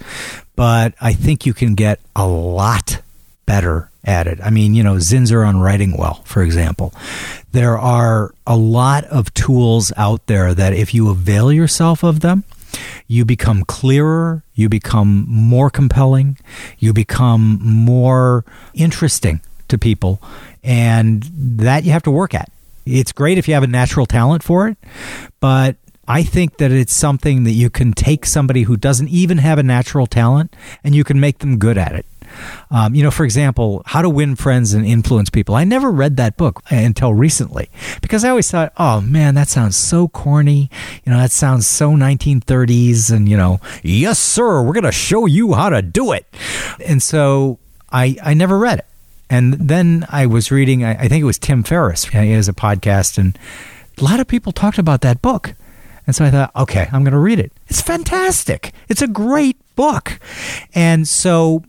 [0.60, 3.02] but I think you can get a lot
[3.46, 4.42] better at it.
[4.44, 6.94] I mean, you know, Zinsser on writing well, for example.
[7.54, 12.44] There are a lot of tools out there that if you avail yourself of them,
[13.08, 16.38] you become clearer, you become more compelling,
[16.78, 20.22] you become more interesting to people,
[20.64, 22.52] and that you have to work at.
[22.86, 24.78] It's great if you have a natural talent for it,
[25.40, 25.76] but
[26.08, 29.64] I think that it's something that you can take somebody who doesn't even have a
[29.64, 32.06] natural talent and you can make them good at it.
[32.72, 35.54] Um, you know, for example, How to Win Friends and Influence People.
[35.54, 37.70] I never read that book until recently
[38.02, 40.70] because I always thought, oh man, that sounds so corny.
[41.06, 43.12] You know, that sounds so 1930s.
[43.12, 46.26] And, you know, yes, sir, we're going to show you how to do it.
[46.84, 47.60] And so
[47.92, 48.86] I, I never read it.
[49.30, 52.06] And then I was reading, I, I think it was Tim Ferriss.
[52.06, 53.38] He has a podcast, and
[53.98, 55.54] a lot of people talked about that book.
[56.08, 57.52] And so I thought, okay, I'm going to read it.
[57.68, 58.74] It's fantastic.
[58.88, 60.20] It's a great book.
[60.74, 61.64] And so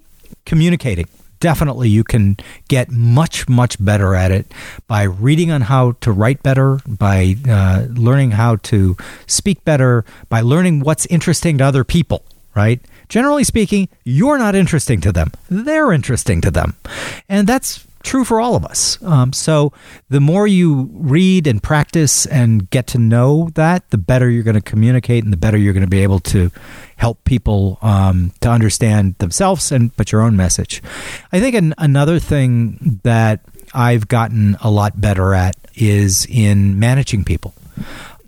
[0.47, 1.09] communicating,
[1.41, 2.39] definitely you can
[2.69, 4.51] get much, much better at it
[4.87, 8.97] by reading on how to write better, by uh, learning how to
[9.27, 12.81] speak better, by learning what's interesting to other people, right?
[13.11, 15.33] Generally speaking, you're not interesting to them.
[15.51, 16.77] They're interesting to them.
[17.29, 19.03] And that's true for all of us.
[19.03, 19.73] Um, so
[20.09, 24.55] the more you read and practice and get to know that, the better you're going
[24.55, 26.51] to communicate and the better you're going to be able to
[26.97, 30.81] help people um, to understand themselves and but your own message.
[31.33, 33.41] I think an, another thing that
[33.75, 37.55] I've gotten a lot better at is in managing people.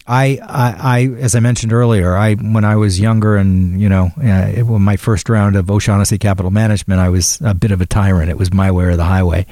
[0.07, 4.11] I, I, I, as I mentioned earlier, I when I was younger and you know,
[4.22, 7.86] uh, when my first round of O'Shaughnessy Capital Management, I was a bit of a
[7.86, 8.30] tyrant.
[8.30, 9.46] It was my way or the highway,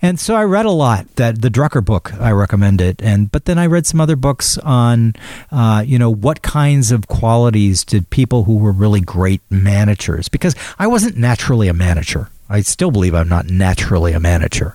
[0.00, 1.06] and so I read a lot.
[1.16, 4.56] That the Drucker book, I recommend it, and but then I read some other books
[4.58, 5.14] on,
[5.50, 10.28] uh, you know, what kinds of qualities did people who were really great managers?
[10.28, 12.30] Because I wasn't naturally a manager.
[12.48, 14.74] I still believe I'm not naturally a manager.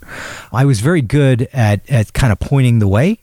[0.53, 3.19] I was very good at, at kind of pointing the way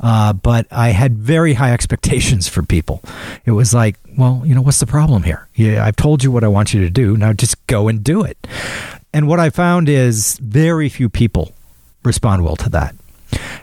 [0.00, 3.02] uh, but I had very high expectations for people.
[3.44, 5.48] It was like, well, you know, what's the problem here?
[5.54, 7.16] Yeah, I've told you what I want you to do.
[7.16, 8.46] Now just go and do it.
[9.12, 11.52] And what I found is very few people
[12.02, 12.94] respond well to that.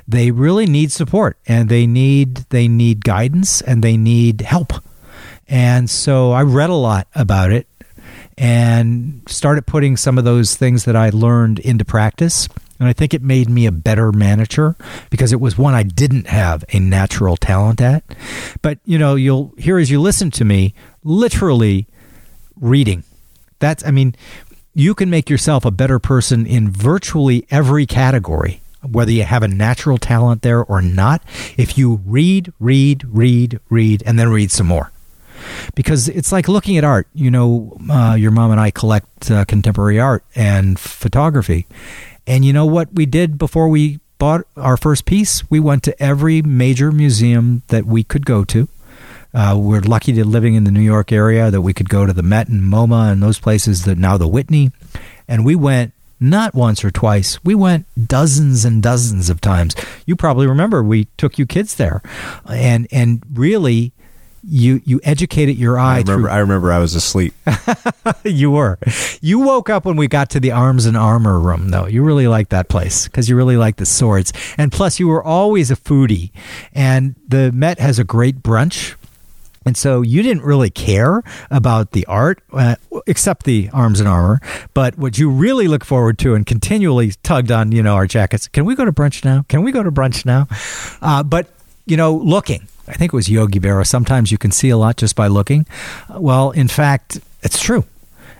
[0.08, 4.74] They really need support and they need they need guidance and they need help.
[5.47, 7.68] And so I read a lot about it
[8.38, 12.47] and started putting some of those things that I learned into practice.
[12.82, 14.75] And I think it made me a better manager
[15.11, 18.03] because it was one I didn't have a natural talent at.
[18.63, 20.73] But, you know, you'll hear as you listen to me,
[21.03, 21.86] literally
[22.59, 23.03] reading.
[23.59, 24.15] That's, I mean,
[24.73, 29.47] you can make yourself a better person in virtually every category, whether you have a
[29.47, 31.21] natural talent there or not,
[31.57, 34.91] if you read, read, read, read, and then read some more
[35.75, 37.07] because it's like looking at art.
[37.13, 41.67] You know, uh, your mom and I collect uh, contemporary art and photography,
[42.32, 45.51] and you know what we did before we bought our first piece?
[45.51, 48.69] We went to every major museum that we could go to.
[49.34, 52.13] Uh, we're lucky to living in the New York area that we could go to
[52.13, 54.71] the Met and MoMA and those places that now the Whitney.
[55.27, 57.43] And we went not once or twice.
[57.43, 59.75] We went dozens and dozens of times.
[60.05, 62.01] You probably remember we took you kids there,
[62.47, 63.91] and and really
[64.43, 65.95] you you educated your eye.
[65.95, 66.13] I remember.
[66.23, 66.71] Through, I remember.
[66.71, 67.33] I was asleep.
[68.23, 68.79] you were.
[69.21, 71.87] You woke up when we got to the arms and armor room, though.
[71.87, 75.23] You really liked that place because you really liked the swords, and plus you were
[75.23, 76.31] always a foodie.
[76.73, 78.95] And the Met has a great brunch.
[79.63, 81.21] And so you didn't really care
[81.51, 84.39] about the art, uh, except the arms and armor.
[84.73, 88.47] But what you really look forward to and continually tugged on, you know, our jackets.
[88.47, 89.45] Can we go to brunch now?
[89.49, 90.47] Can we go to brunch now?
[90.99, 91.47] Uh, but
[91.91, 93.87] you know, looking I think it was Yogi Berra.
[93.87, 95.65] Sometimes you can see a lot just by looking.
[96.09, 97.85] Well, in fact, it's true.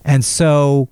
[0.04, 0.90] And so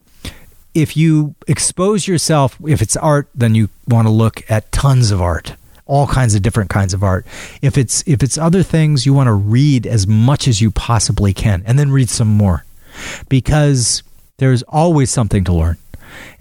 [0.73, 5.21] if you expose yourself, if it's art, then you want to look at tons of
[5.21, 5.55] art
[5.85, 7.25] all kinds of different kinds of art.
[7.63, 11.33] If it's if it's other things, you want to read as much as you possibly
[11.33, 12.63] can and then read some more.
[13.27, 14.03] Because
[14.37, 15.77] there's always something to learn.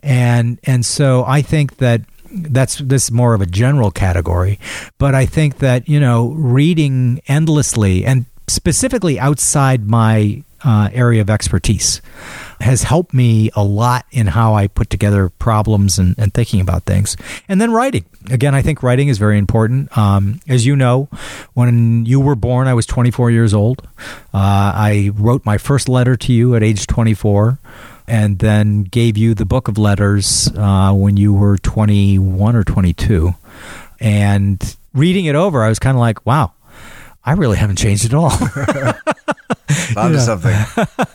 [0.03, 4.59] And and so I think that that's this more of a general category,
[4.99, 11.31] but I think that you know reading endlessly and specifically outside my uh, area of
[11.31, 12.03] expertise
[12.61, 16.83] has helped me a lot in how I put together problems and, and, thinking about
[16.83, 17.17] things.
[17.49, 18.05] And then writing.
[18.31, 19.97] Again, I think writing is very important.
[19.97, 21.09] Um, as you know,
[21.55, 23.87] when you were born, I was 24 years old.
[24.35, 27.59] Uh, I wrote my first letter to you at age 24
[28.09, 33.35] and then gave you the book of letters uh, when you were 21 or 22.
[34.01, 36.53] And reading it over, I was kind of like, wow,
[37.25, 38.33] I really haven't changed at all.
[39.97, 40.57] onto know, something.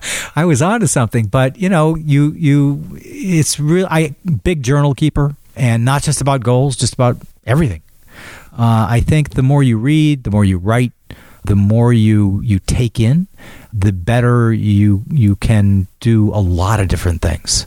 [0.35, 3.87] I was onto something, but you know, you you it's real.
[3.89, 7.81] I big journal keeper, and not just about goals, just about everything.
[8.51, 10.91] Uh, I think the more you read, the more you write,
[11.43, 13.27] the more you you take in,
[13.74, 17.65] the better you you can do a lot of different things.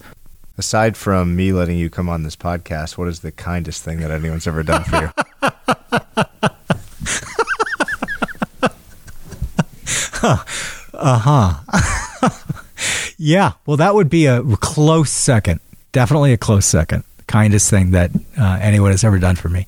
[0.58, 4.10] Aside from me letting you come on this podcast, what is the kindest thing that
[4.10, 5.10] anyone's ever done for you?
[10.94, 11.18] uh
[11.68, 12.30] huh.
[13.18, 15.60] Yeah, well, that would be a close second.
[15.92, 17.04] Definitely a close second.
[17.26, 19.66] Kindest thing that uh, anyone has ever done for me.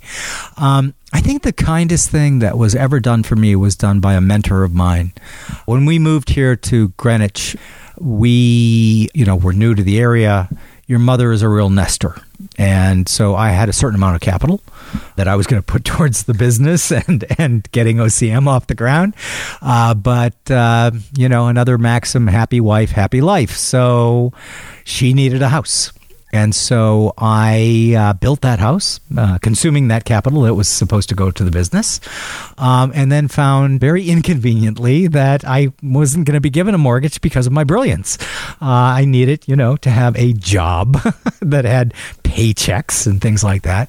[0.56, 4.14] Um, I think the kindest thing that was ever done for me was done by
[4.14, 5.12] a mentor of mine.
[5.64, 7.56] When we moved here to Greenwich,
[7.98, 10.48] we, you know, were new to the area.
[10.86, 12.20] Your mother is a real nester.
[12.56, 14.60] And so I had a certain amount of capital
[15.16, 18.74] that I was going to put towards the business and, and getting OCM off the
[18.74, 19.14] ground.
[19.60, 23.56] Uh, but, uh, you know, another maxim happy wife, happy life.
[23.56, 24.32] So
[24.84, 25.92] she needed a house.
[26.32, 31.14] And so I uh, built that house, uh, consuming that capital that was supposed to
[31.14, 32.00] go to the business,
[32.58, 37.20] um, and then found very inconveniently that I wasn't going to be given a mortgage
[37.22, 38.18] because of my brilliance.
[38.60, 38.66] Uh,
[39.00, 40.94] I needed, you know, to have a job
[41.40, 43.88] that had paychecks and things like that.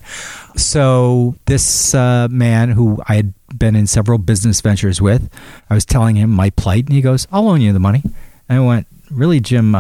[0.56, 5.30] So this uh, man who I had been in several business ventures with,
[5.70, 8.04] I was telling him my plight, and he goes, "I'll loan you the money."
[8.48, 9.76] And I went, "Really, Jim?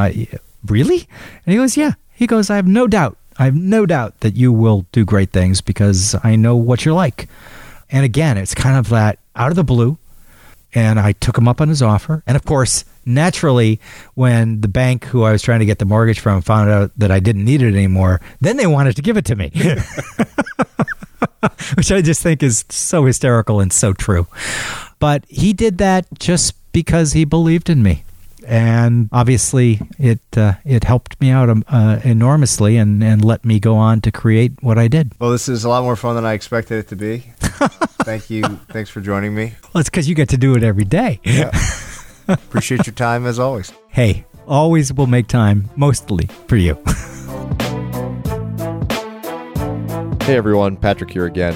[0.66, 1.08] really?"
[1.46, 4.36] And he goes, "Yeah." He goes, I have no doubt, I have no doubt that
[4.36, 7.30] you will do great things because I know what you're like.
[7.90, 9.98] And again, it's kind of that out of the blue.
[10.76, 12.22] And I took him up on his offer.
[12.28, 13.80] And of course, naturally,
[14.16, 17.10] when the bank who I was trying to get the mortgage from found out that
[17.10, 19.54] I didn't need it anymore, then they wanted to give it to me.
[21.76, 24.28] Which I just think is so hysterical and so true.
[25.00, 28.04] But he did that just because he believed in me
[28.50, 33.60] and obviously it uh, it helped me out um, uh, enormously and, and let me
[33.60, 35.14] go on to create what I did.
[35.20, 37.20] Well, this is a lot more fun than I expected it to be.
[38.02, 38.44] Thank you.
[38.72, 39.54] Thanks for joining me.
[39.74, 41.20] Well, it's because you get to do it every day.
[41.24, 41.52] Yeah.
[42.28, 43.72] Appreciate your time as always.
[43.90, 46.74] Hey, always will make time, mostly for you.
[50.24, 51.56] hey everyone, Patrick here again.